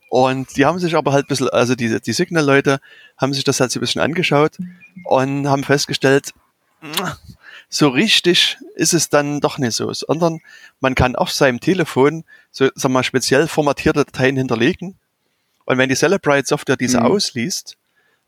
[0.09, 2.79] Und die haben sich aber halt ein bisschen, also die, die Signal-Leute
[3.17, 4.57] haben sich das halt so ein bisschen angeschaut
[5.05, 6.33] und haben festgestellt,
[7.69, 10.41] so richtig ist es dann doch nicht so, sondern
[10.79, 14.95] man kann auf seinem Telefon so, sag mal, speziell formatierte Dateien hinterlegen.
[15.65, 17.05] Und wenn die Celebrite Software diese mhm.
[17.07, 17.77] ausliest,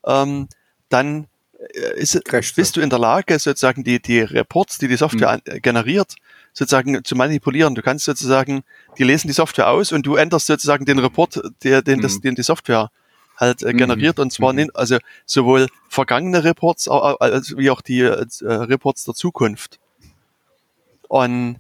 [0.06, 0.48] ähm,
[0.90, 1.28] dann
[1.74, 2.20] äh, ist,
[2.56, 5.62] bist du in der Lage, sozusagen die, die Reports, die die Software mhm.
[5.62, 6.16] generiert,
[6.56, 7.76] sozusagen zu manipulieren.
[7.76, 8.64] Du kannst sozusagen,
[8.98, 12.04] die lesen die Software aus und du änderst sozusagen den Report, der, den, mhm.
[12.04, 12.90] das, den die Software
[13.38, 14.24] halt äh, generiert mhm.
[14.24, 14.72] und zwar mhm.
[14.74, 19.80] also sowohl vergangene Reports als wie auch die äh, Reports der Zukunft.
[21.10, 21.60] Und,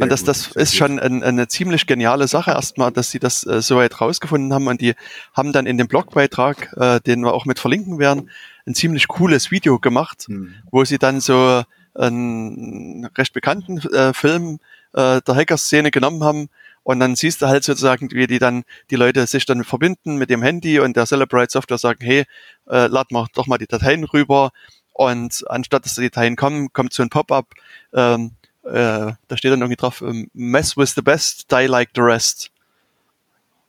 [0.00, 3.46] und das, das gut, ist schon ein, eine ziemlich geniale Sache erstmal, dass sie das
[3.46, 4.94] äh, soweit rausgefunden haben und die
[5.34, 8.30] haben dann in dem Blogbeitrag, äh, den wir auch mit verlinken werden,
[8.66, 10.54] ein ziemlich cooles Video gemacht, mhm.
[10.70, 11.64] wo sie dann so
[11.94, 14.58] einen recht bekannten äh, Film
[14.92, 16.48] äh, der Hacker-Szene genommen haben
[16.84, 20.30] und dann siehst du halt sozusagen, wie die dann, die Leute sich dann verbinden mit
[20.30, 22.24] dem Handy und der Celebrate Software sagen, hey,
[22.68, 24.50] äh, lad mal doch mal die Dateien rüber.
[24.92, 27.46] Und anstatt dass die Dateien kommen, kommt so ein Pop-up,
[27.94, 28.32] ähm,
[28.64, 32.51] äh, da steht dann irgendwie drauf, ähm, mess with the best, die like the rest.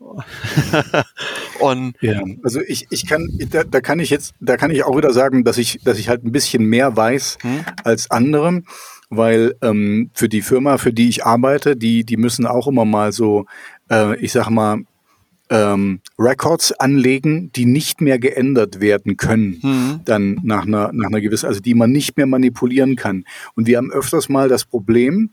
[1.60, 4.98] und ja, also ich, ich kann, da, da kann ich jetzt, da kann ich auch
[4.98, 7.66] wieder sagen, dass ich, dass ich halt ein bisschen mehr weiß hm?
[7.84, 8.62] als andere
[9.16, 13.12] weil ähm, für die Firma, für die ich arbeite, die, die müssen auch immer mal
[13.12, 13.46] so,
[13.90, 14.80] äh, ich sag mal,
[15.50, 20.00] ähm, Records anlegen, die nicht mehr geändert werden können, Mhm.
[20.06, 23.26] dann nach einer, nach einer gewissen, also die man nicht mehr manipulieren kann.
[23.56, 25.32] Und wir haben öfters mal das Problem,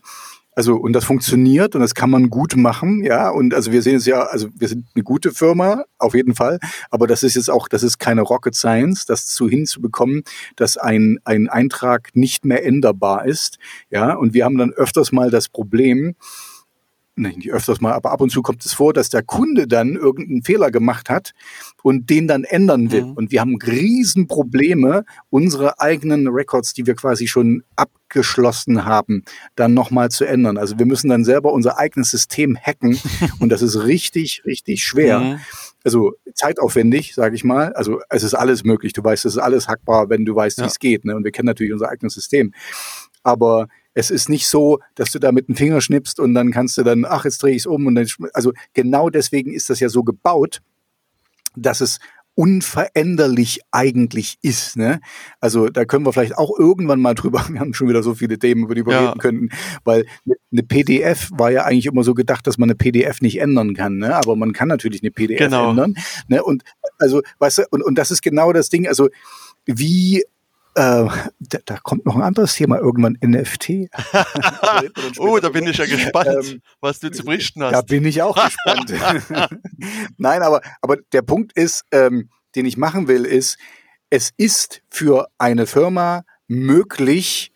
[0.53, 3.29] also und das funktioniert und das kann man gut machen, ja.
[3.29, 6.59] Und also wir sehen es ja, also wir sind eine gute Firma auf jeden Fall,
[6.89, 10.23] aber das ist jetzt auch, das ist keine Rocket Science, das zu hinzubekommen,
[10.55, 13.57] dass ein ein Eintrag nicht mehr änderbar ist,
[13.89, 14.13] ja.
[14.13, 16.15] Und wir haben dann öfters mal das Problem,
[17.21, 20.43] nicht öfters mal, aber ab und zu kommt es vor, dass der Kunde dann irgendeinen
[20.43, 21.31] Fehler gemacht hat
[21.83, 23.05] und den dann ändern will.
[23.05, 23.11] Mhm.
[23.13, 29.23] Und wir haben Riesenprobleme, unsere eigenen Records, die wir quasi schon abgeschlossen haben,
[29.55, 30.57] dann nochmal zu ändern.
[30.57, 32.99] Also wir müssen dann selber unser eigenes System hacken
[33.39, 35.19] und das ist richtig, richtig schwer.
[35.19, 35.39] Mhm.
[35.83, 37.73] Also zeitaufwendig, sage ich mal.
[37.73, 38.93] Also es ist alles möglich.
[38.93, 40.65] Du weißt, es ist alles hackbar, wenn du weißt, Ja.
[40.65, 41.05] wie es geht.
[41.05, 41.15] Ne?
[41.15, 42.53] Und wir kennen natürlich unser eigenes System.
[43.23, 46.77] Aber es ist nicht so, dass du da mit dem Finger schnippst und dann kannst
[46.77, 49.79] du dann, ach, jetzt drehe ich es um und dann, also genau deswegen ist das
[49.79, 50.61] ja so gebaut,
[51.55, 51.99] dass es
[52.33, 54.77] unveränderlich eigentlich ist.
[54.77, 55.01] Ne?
[55.39, 58.39] Also da können wir vielleicht auch irgendwann mal drüber, wir haben schon wieder so viele
[58.39, 59.07] Themen, über die wir Ja.
[59.09, 59.49] reden könnten,
[59.83, 60.05] weil
[60.51, 63.97] eine PDF war ja eigentlich immer so gedacht, dass man eine PDF nicht ändern kann,
[63.97, 64.15] ne?
[64.15, 65.71] aber man kann natürlich eine PDF Genau.
[65.71, 65.95] ändern.
[66.29, 66.41] Ne?
[66.43, 66.63] Und
[66.99, 69.09] also, weißt du, und, und das ist genau das Ding, also
[69.65, 70.23] wie
[70.75, 71.07] äh,
[71.39, 73.69] da, da kommt noch ein anderes Thema irgendwann, NFT.
[75.17, 77.87] Oh, da bin ich ja gespannt, Ähm, was du zu berichten Da hast.
[77.87, 78.91] bin ich auch gespannt.
[80.17, 83.57] Nein, aber, aber der Punkt ist, ähm, den ich machen will, ist,
[84.09, 87.51] es ist für eine Firma möglich,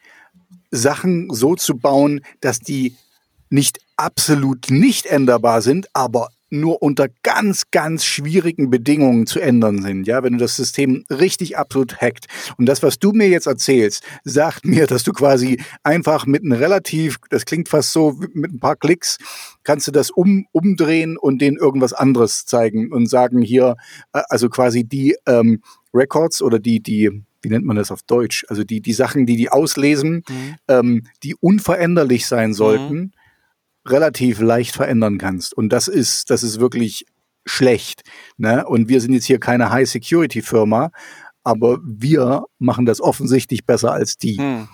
[0.72, 2.96] Sachen so zu bauen, dass die
[3.50, 10.08] nicht absolut nicht änderbar sind, aber nur unter ganz, ganz schwierigen Bedingungen zu ändern sind.
[10.08, 12.26] Ja, wenn du das System richtig absolut hackt.
[12.58, 16.54] Und das, was du mir jetzt erzählst, sagt mir, dass du quasi einfach mit einem
[16.54, 19.18] relativ, das klingt fast so, mit ein paar Klicks,
[19.64, 23.76] kannst du das um, umdrehen und denen irgendwas anderes zeigen und sagen hier,
[24.14, 25.62] äh, also quasi die ähm,
[25.94, 28.46] Records oder die, die, wie nennt man das auf Deutsch?
[28.50, 30.56] Also die, die Sachen, die die auslesen, Mhm.
[30.68, 33.14] ähm, die unveränderlich sein sollten,
[33.86, 35.56] relativ leicht verändern kannst.
[35.56, 37.06] Und das ist, das ist wirklich
[37.46, 38.04] schlecht.
[38.38, 38.66] Ne?
[38.66, 40.92] Und wir sind jetzt hier keine High-Security-Firma,
[41.44, 44.38] aber wir machen das offensichtlich besser als die.
[44.38, 44.68] Hm.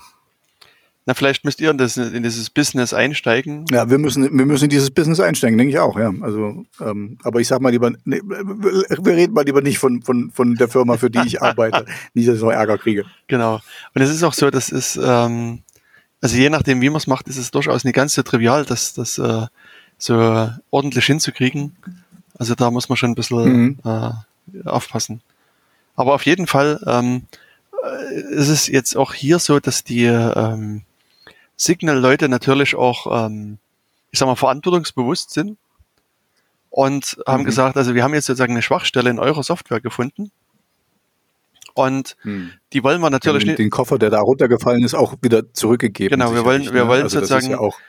[1.07, 3.65] Na, vielleicht müsst ihr in, das, in dieses Business einsteigen.
[3.71, 6.13] Ja, wir müssen, wir müssen in dieses Business einsteigen, denke ich auch, ja.
[6.21, 10.29] Also, ähm, aber ich sag mal lieber, nee, wir reden mal lieber nicht von, von,
[10.29, 11.85] von der Firma, für die ich arbeite.
[12.13, 13.05] nicht, dass ich noch Ärger kriege.
[13.27, 13.61] Genau.
[13.95, 15.63] Und es ist auch so, das ist, ähm,
[16.21, 18.93] also je nachdem, wie man es macht, ist es durchaus nicht ganz so trivial, das,
[18.93, 19.47] das äh,
[19.97, 21.75] so ordentlich hinzukriegen.
[22.37, 23.77] Also da muss man schon ein bisschen Mhm.
[23.83, 24.11] äh,
[24.67, 25.21] aufpassen.
[25.95, 27.23] Aber auf jeden Fall ähm,
[27.83, 30.83] äh, ist es jetzt auch hier so, dass die ähm,
[31.57, 33.57] Signal-Leute natürlich auch, ähm,
[34.11, 35.57] ich sag mal, verantwortungsbewusst sind
[36.69, 37.45] und haben Mhm.
[37.45, 40.31] gesagt, also wir haben jetzt sozusagen eine Schwachstelle in eurer Software gefunden
[41.73, 42.15] und
[42.73, 46.19] die wollen wir natürlich nicht, den Koffer, der da runtergefallen ist, auch wieder zurückgegeben.
[46.19, 46.87] Genau, wir wollen- wir ne?
[46.87, 47.79] wollen also das sozusagen- ist ja auch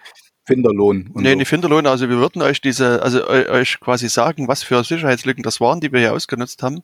[0.44, 1.08] Finderlohn.
[1.12, 1.36] Und Nee, so.
[1.36, 5.42] nicht Finderlohn, also wir würden euch diese, also eu, euch quasi sagen, was für Sicherheitslücken
[5.44, 6.82] das waren, die wir hier ausgenutzt haben.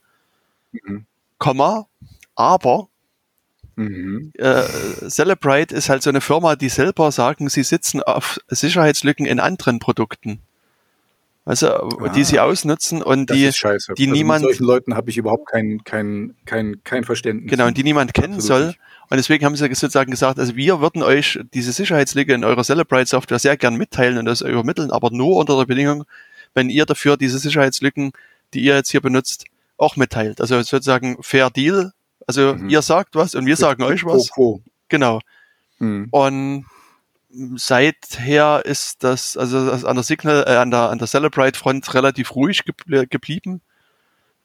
[0.72, 1.06] Mhm.
[1.38, 1.86] Komma,
[2.36, 2.88] aber
[3.76, 4.32] Mhm.
[4.38, 4.62] äh,
[5.08, 9.78] Celebrite ist halt so eine Firma, die selber sagen, sie sitzen auf Sicherheitslücken in anderen
[9.78, 10.40] Produkten.
[11.48, 12.24] Also, die Ah.
[12.24, 13.94] sie ausnutzen und Das die, ist scheiße.
[13.96, 17.50] die also niemand- Mit solchen Leuten habe ich überhaupt kein, kein, kein, kein Verständnis.
[17.50, 18.66] genau, und die niemand kennen Absolut soll.
[18.68, 18.78] nicht.
[19.10, 23.06] Und deswegen haben sie sozusagen gesagt, also wir würden euch diese Sicherheitslücke in eurer Celebrite
[23.06, 26.04] Software sehr gern mitteilen und das übermitteln, aber nur unter der Bedingung,
[26.52, 28.12] wenn ihr dafür diese Sicherheitslücken,
[28.52, 29.44] die ihr jetzt hier benutzt,
[29.78, 30.42] auch mitteilt.
[30.42, 31.92] Also sozusagen Fair Deal.
[32.26, 32.68] Also Mhm.
[32.68, 34.28] ihr sagt was und wir sagen euch was.
[34.30, 34.60] quo.
[34.90, 35.20] Genau.
[35.78, 36.08] Mhm.
[36.10, 36.66] Und
[37.56, 41.92] seither ist das, also das an der Signal, äh, an der, an der Celebrite Front
[41.94, 43.60] relativ ruhig gebl geblieben.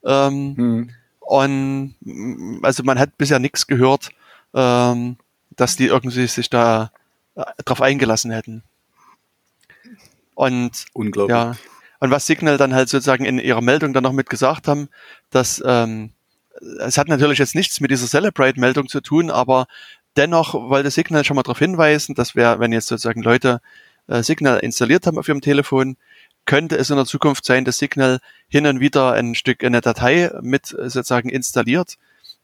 [0.04, 0.90] Ähm, Mhm.
[1.20, 4.10] und mm, also man hat bisher nichts gehört,
[4.52, 5.16] ähm,
[5.56, 6.90] dass die irgendwie sich da
[7.36, 8.62] äh, drauf eingelassen hätten.
[10.34, 11.34] Und Unglaublich.
[11.34, 11.52] ja,
[12.00, 14.88] und was Signal dann halt sozusagen in ihrer Meldung dann noch mit gesagt haben,
[15.30, 16.10] dass ähm,
[16.80, 19.66] es hat natürlich jetzt nichts mit dieser Celebrate-Meldung zu tun, aber
[20.16, 23.60] dennoch wollte Signal schon mal darauf hinweisen, dass wer, wenn jetzt sozusagen Leute
[24.08, 25.96] äh, Signal installiert haben auf ihrem Telefon,
[26.46, 30.30] könnte es in der Zukunft sein, dass Signal hin und wieder ein Stück, eine Datei
[30.42, 31.96] mit äh, sozusagen installiert,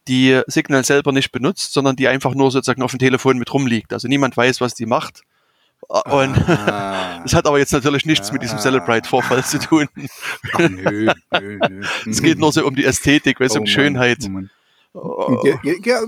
[0.08, 3.92] die Signal selber nicht benutzt, sondern die einfach nur sozusagen auf dem Telefon mit rumliegt.
[3.92, 5.22] Also niemand weiß, was die macht.
[5.88, 7.20] Und Ah.
[7.22, 8.62] das hat aber jetzt natürlich nichts mit diesem Ah.
[8.62, 9.88] Celebrite-Vorfall zu tun.
[10.54, 11.82] Ach, nö, nö, nö.
[12.08, 14.18] Es geht nur so um die Ästhetik, weil es Oh um Mann, Schönheit.
[14.94, 15.42] Oh.
[15.44, 16.00] Ja, ja,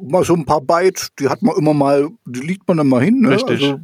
[0.00, 3.02] mal so ein paar Byte, die hat man immer mal, die liegt man dann mal
[3.02, 3.20] hin.
[3.20, 3.30] Ne?
[3.30, 3.62] Richtig.
[3.62, 3.78] Also,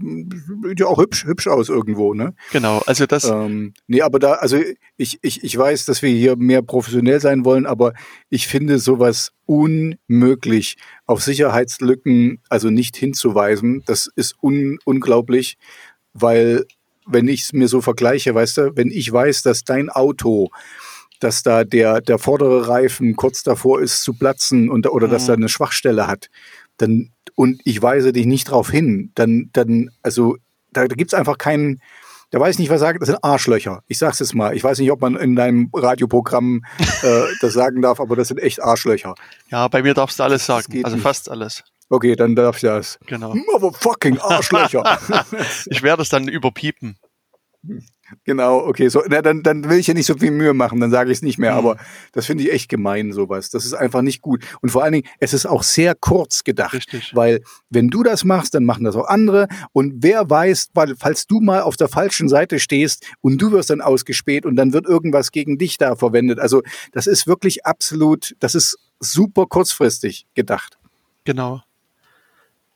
[0.67, 2.35] sieht ja auch hübsch, hübsch aus irgendwo, ne?
[2.53, 3.25] Genau, also das.
[3.25, 4.59] Ähm, nee, aber da, also
[4.97, 7.93] ich, ich, ich weiß, dass wir hier mehr professionell sein wollen, aber
[8.31, 10.77] ich finde sowas unmöglich,
[11.07, 13.83] auf Sicherheitslücken also nicht hinzuweisen.
[13.87, 15.57] Das ist un, unglaublich,
[16.13, 16.65] weil
[17.07, 20.51] wenn ich es mir so vergleiche, weißt du, wenn ich weiß, dass dein Auto
[21.21, 25.13] dass da der, der vordere Reifen kurz davor ist zu platzen und, oder mhm.
[25.13, 26.31] dass er eine Schwachstelle hat,
[26.77, 30.37] dann, und ich weise dich nicht drauf hin, dann, dann, also,
[30.73, 31.81] da, da gibt's einfach keinen,
[32.31, 33.83] da weiß ich nicht, was sagen, das sind Arschlöcher.
[33.87, 34.55] Ich sag's jetzt mal.
[34.55, 36.63] Ich weiß nicht, ob man in deinem Radioprogramm
[37.03, 39.15] äh, das sagen darf, aber das sind echt Arschlöcher.
[39.51, 41.03] Ja, bei mir darfst du alles sagen, also nicht.
[41.03, 41.65] fast alles.
[41.91, 42.99] Okay, dann darf ich das.
[43.07, 43.35] Genau.
[43.35, 44.99] Motherfucking Arschlöcher.
[45.67, 46.99] ich werde es dann überpiepen.
[48.25, 50.91] Genau, okay, so, na, dann, dann will ich ja nicht so viel Mühe machen, dann
[50.91, 51.59] sage ich es nicht mehr, mhm.
[51.59, 51.77] aber
[52.13, 53.51] das finde ich echt gemein, sowas.
[53.51, 54.45] Das ist einfach nicht gut.
[54.61, 56.75] Und vor allen Dingen, es ist auch sehr kurz gedacht.
[56.75, 57.15] Richtig.
[57.15, 59.49] Weil, wenn du das machst, dann machen das auch andere.
[59.73, 63.71] Und wer weiß, weil, falls du mal auf der falschen Seite stehst und du wirst
[63.71, 66.39] dann ausgespäht und dann wird irgendwas gegen dich da verwendet.
[66.39, 70.79] Also, das ist wirklich absolut, das ist super kurzfristig gedacht.
[71.25, 71.63] Genau.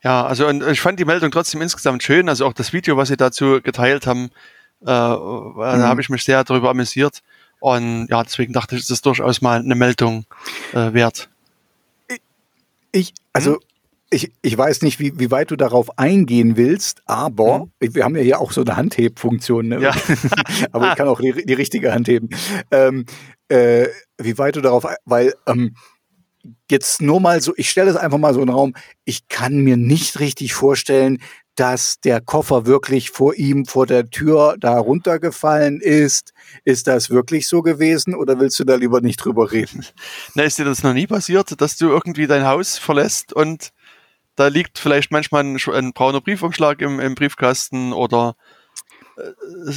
[0.03, 2.27] Ja, also und ich fand die Meldung trotzdem insgesamt schön.
[2.27, 4.31] Also auch das Video, was sie dazu geteilt haben,
[4.85, 5.55] äh, mhm.
[5.55, 7.21] Da habe ich mich sehr darüber amüsiert.
[7.59, 10.25] Und ja, deswegen dachte ich, es ist durchaus mal eine Meldung
[10.73, 11.29] äh, wert.
[12.91, 13.59] Ich, also, hm?
[14.09, 17.95] ich, ich weiß nicht, wie, wie weit du darauf eingehen willst, aber hm?
[17.95, 19.69] wir haben ja hier auch so eine Handhebfunktion.
[19.69, 19.81] Ne?
[19.81, 19.95] Ja.
[20.73, 22.29] aber ich kann auch die, die richtige Hand heben.
[22.69, 23.05] Ähm,
[23.47, 25.75] äh, wie weit du darauf, weil ähm,
[26.69, 28.73] jetzt nur mal so, ich stelle es einfach mal so in den Raum,
[29.05, 31.21] ich kann mir nicht richtig vorstellen,
[31.55, 36.33] dass der Koffer wirklich vor ihm vor der Tür da runtergefallen ist.
[36.63, 39.85] Ist das wirklich so gewesen oder willst du da lieber nicht drüber reden?
[40.35, 43.69] Na, ist dir das noch nie passiert, dass du irgendwie dein Haus verlässt und
[44.35, 48.35] da liegt vielleicht manchmal ein, ein brauner Briefumschlag im, im Briefkasten oder
[49.17, 49.73] äh,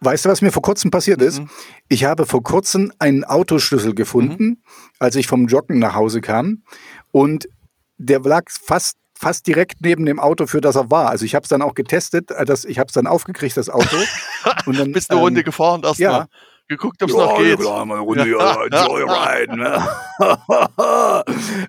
[0.00, 1.40] Weißt du, was mir vor kurzem passiert ist?
[1.40, 1.48] Mhm.
[1.88, 4.58] Ich habe vor kurzem einen Autoschlüssel gefunden, mhm.
[4.98, 6.62] als ich vom Joggen nach Hause kam.
[7.10, 7.48] Und
[7.96, 11.10] der lag fast fast direkt neben dem Auto, für das er war.
[11.10, 13.70] Also ich habe es dann auch getestet, äh, das, ich habe es dann aufgekriegt, das
[13.70, 13.96] Auto.
[14.66, 16.10] Und dann, Bist eine ähm, Runde gefahren erstmal.
[16.10, 16.26] Ja.
[16.66, 17.60] Geguckt, ob es noch geht.
[17.60, 19.86] Klar, eine Runde, ja, Joyride, ne?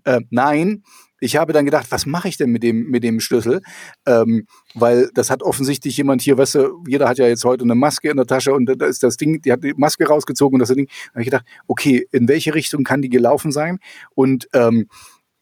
[0.05, 0.83] äh, nein,
[1.19, 3.61] ich habe dann gedacht, was mache ich denn mit dem, mit dem Schlüssel?
[4.05, 7.75] Ähm, weil das hat offensichtlich jemand hier, weißt du, jeder hat ja jetzt heute eine
[7.75, 10.59] Maske in der Tasche und da ist das Ding, die hat die Maske rausgezogen und
[10.59, 10.87] das Ding.
[10.87, 13.79] Da habe ich gedacht, okay, in welche Richtung kann die gelaufen sein?
[14.13, 14.87] Und ähm,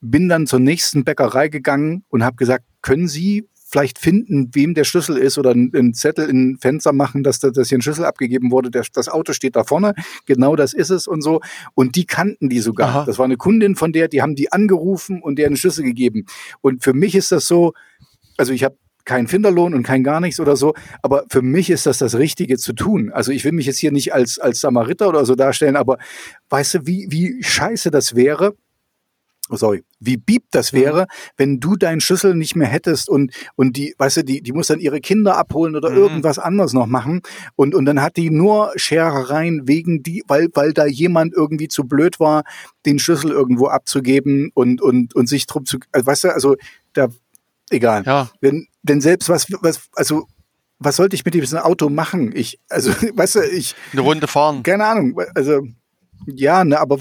[0.03, 4.83] bin dann zur nächsten Bäckerei gegangen und habe gesagt, können Sie vielleicht finden, wem der
[4.83, 8.51] Schlüssel ist oder einen Zettel in ein Fenster machen, dass, dass hier ein Schlüssel abgegeben
[8.51, 8.69] wurde.
[8.69, 9.95] Der, das Auto steht da vorne,
[10.27, 11.41] genau das ist es und so.
[11.73, 12.89] Und die kannten die sogar.
[12.89, 13.05] Aha.
[13.05, 16.25] Das war eine Kundin von der, die haben die angerufen und der einen Schlüssel gegeben.
[16.61, 17.73] Und für mich ist das so,
[18.37, 20.75] also ich habe keinen Finderlohn und kein gar nichts oder so.
[21.01, 23.11] Aber für mich ist das das Richtige zu tun.
[23.11, 25.97] Also ich will mich jetzt hier nicht als, als Samariter oder so darstellen, aber
[26.49, 28.55] weißt du, wie, wie scheiße das wäre,
[29.49, 33.93] sorry, wie bieb das wäre, wenn du deinen Schlüssel nicht mehr hättest und, und die,
[33.97, 35.97] weißt du, die, die muss dann ihre Kinder abholen oder mhm.
[35.97, 37.21] irgendwas anderes noch machen
[37.55, 41.83] und, und dann hat die nur Scherereien wegen die, weil, weil da jemand irgendwie zu
[41.83, 42.43] blöd war,
[42.85, 46.55] den Schlüssel irgendwo abzugeben und, und, und sich drum zu, also, weißt du, also,
[46.93, 47.09] da,
[47.69, 48.03] egal.
[48.05, 48.29] Ja.
[48.41, 50.27] Wenn, denn selbst was, was, also,
[50.79, 52.31] was sollte ich mit diesem Auto machen?
[52.35, 53.75] Ich, also, weißt du, ich.
[53.91, 54.63] Eine Runde fahren.
[54.63, 55.61] Keine Ahnung, also,
[56.27, 56.99] ja, ne, aber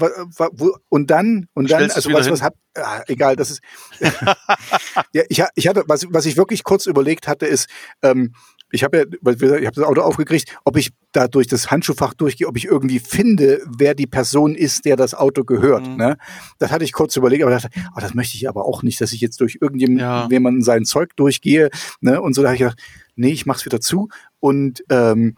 [0.53, 3.61] wo, und dann und dann also was was hat ja, egal, das ist
[5.13, 7.67] ja ich, ich hatte was was ich wirklich kurz überlegt hatte ist
[8.01, 8.33] ähm,
[8.73, 12.47] ich habe ja, ich habe das Auto aufgekriegt, ob ich da durch das Handschuhfach durchgehe,
[12.47, 15.87] ob ich irgendwie finde, wer die Person ist, der das Auto gehört.
[15.87, 15.97] Mhm.
[15.97, 16.17] Ne?
[16.57, 19.13] Das hatte ich kurz überlegt, aber dachte, oh, das möchte ich aber auch nicht, dass
[19.13, 20.65] ich jetzt durch irgendjemanden ja.
[20.65, 21.69] sein Zeug durchgehe.
[22.01, 22.19] Ne?
[22.19, 22.79] Und so da habe ich gedacht,
[23.15, 24.09] nee, ich mach's wieder zu
[24.39, 25.35] und ähm,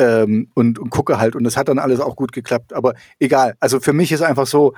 [0.00, 1.36] ähm, und, und gucke halt.
[1.36, 2.72] Und das hat dann alles auch gut geklappt.
[2.72, 3.54] Aber egal.
[3.60, 4.74] Also für mich ist einfach so,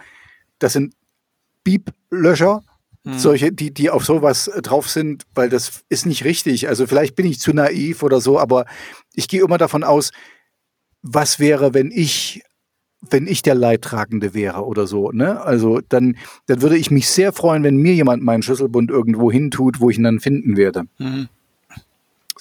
[0.58, 0.94] das sind
[1.64, 2.62] Beep-Löscher,
[3.04, 3.18] hm.
[3.18, 6.68] solche, die, die auf sowas drauf sind, weil das ist nicht richtig.
[6.68, 8.66] Also vielleicht bin ich zu naiv oder so, aber
[9.14, 10.10] ich gehe immer davon aus,
[11.02, 12.42] was wäre, wenn ich
[13.10, 15.40] wenn ich der Leidtragende wäre oder so, ne?
[15.40, 16.16] Also dann,
[16.46, 19.90] dann würde ich mich sehr freuen, wenn mir jemand meinen Schlüsselbund irgendwo hin tut, wo
[19.90, 20.84] ich ihn dann finden werde.
[20.98, 21.28] Mhm.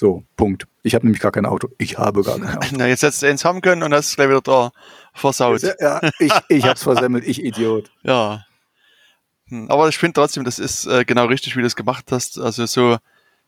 [0.02, 0.66] So, Punkt.
[0.82, 1.70] Ich habe nämlich gar kein Auto.
[1.78, 2.76] Ich habe gar kein Auto.
[2.76, 4.72] Na, jetzt hättest du eins haben können und hast es gleich wieder da
[5.14, 5.62] versaut.
[5.80, 7.91] Ja, ich, ich habe es versemmelt, ich Idiot.
[8.02, 8.43] Ja.
[9.49, 12.39] Hm, aber ich finde trotzdem, das ist äh, genau richtig, wie du es gemacht hast.
[12.39, 12.97] Also so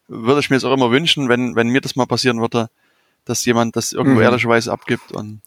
[0.08, 2.70] würde ich mir es auch immer wünschen, wenn, wenn mir das mal passieren würde,
[3.26, 4.26] dass jemand das irgendwo mhm.
[4.26, 5.12] ehrlicherweise abgibt.
[5.12, 5.42] Und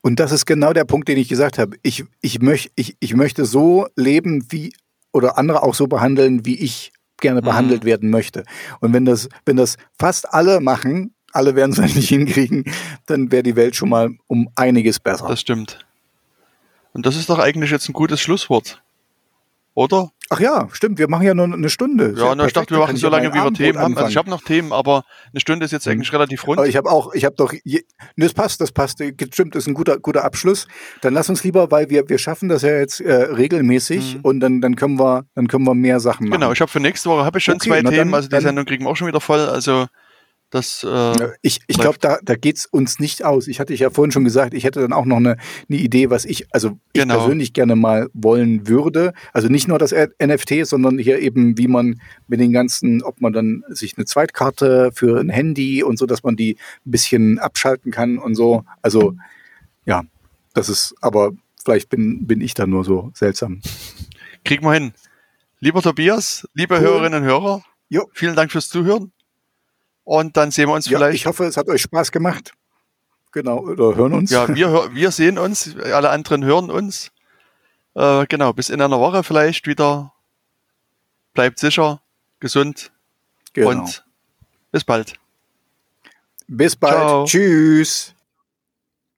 [0.00, 1.76] Und das ist genau der Punkt, den ich gesagt habe.
[1.82, 4.72] Ich, ich, möch, ich, ich möchte so leben, wie
[5.12, 7.46] oder andere auch so behandeln, wie ich gerne mhm.
[7.46, 8.44] behandelt werden möchte.
[8.80, 12.64] Und wenn das, wenn das fast alle machen, alle werden es nicht hinkriegen,
[13.06, 15.28] dann wäre die Welt schon mal um einiges besser.
[15.28, 15.78] Das stimmt.
[16.92, 18.83] Und das ist doch eigentlich jetzt ein gutes Schlusswort.
[19.74, 20.10] Oder?
[20.30, 22.14] Ach ja, stimmt, wir machen ja nur eine Stunde.
[22.16, 23.96] Ja, na, ich dachte, wir machen so lange, wie wir Themen haben.
[23.96, 26.16] Also ich habe noch Themen, aber eine Stunde ist jetzt eigentlich hm.
[26.16, 26.58] relativ rund.
[26.58, 27.82] Aber ich habe auch, ich habe doch, je,
[28.16, 29.02] das passt, das passt,
[29.32, 30.66] stimmt, das ist ein guter, guter Abschluss.
[31.02, 34.20] Dann lass uns lieber, weil wir, wir schaffen das ja jetzt äh, regelmäßig mhm.
[34.22, 36.40] und dann, dann können wir, dann können wir mehr Sachen machen.
[36.40, 38.40] Genau, ich habe für nächste Woche habe ich schon okay, zwei Themen, dann, also die
[38.40, 39.86] Sendung kriegen wir auch schon wieder voll, also
[40.54, 43.48] das, äh, ich ich glaube, da, da geht's uns nicht aus.
[43.48, 45.36] Ich hatte ja vorhin schon gesagt, ich hätte dann auch noch eine,
[45.68, 47.18] eine Idee, was ich, also ich genau.
[47.18, 49.14] persönlich gerne mal wollen würde.
[49.32, 53.32] Also nicht nur das NFT, sondern hier eben, wie man mit den ganzen, ob man
[53.32, 57.90] dann sich eine Zweitkarte für ein Handy und so, dass man die ein bisschen abschalten
[57.90, 58.62] kann und so.
[58.80, 59.16] Also
[59.86, 60.04] ja,
[60.52, 61.32] das ist, aber
[61.64, 63.60] vielleicht bin, bin ich da nur so seltsam.
[64.44, 64.92] Kriegen wir hin.
[65.58, 66.80] Lieber Tobias, liebe cool.
[66.80, 68.08] Hörerinnen und Hörer, jo.
[68.12, 69.10] vielen Dank fürs Zuhören.
[70.04, 71.16] Und dann sehen wir uns ja, vielleicht.
[71.16, 72.52] Ich hoffe, es hat euch Spaß gemacht.
[73.32, 74.30] Genau, oder hören uns.
[74.30, 77.10] Ja, wir, wir sehen uns, alle anderen hören uns.
[77.94, 80.12] Äh, genau, bis in einer Woche vielleicht wieder.
[81.32, 82.00] Bleibt sicher,
[82.38, 82.92] gesund
[83.52, 83.70] genau.
[83.70, 84.04] und
[84.70, 85.14] bis bald.
[86.46, 86.94] Bis bald.
[86.94, 87.24] Ciao.
[87.24, 88.13] Tschüss.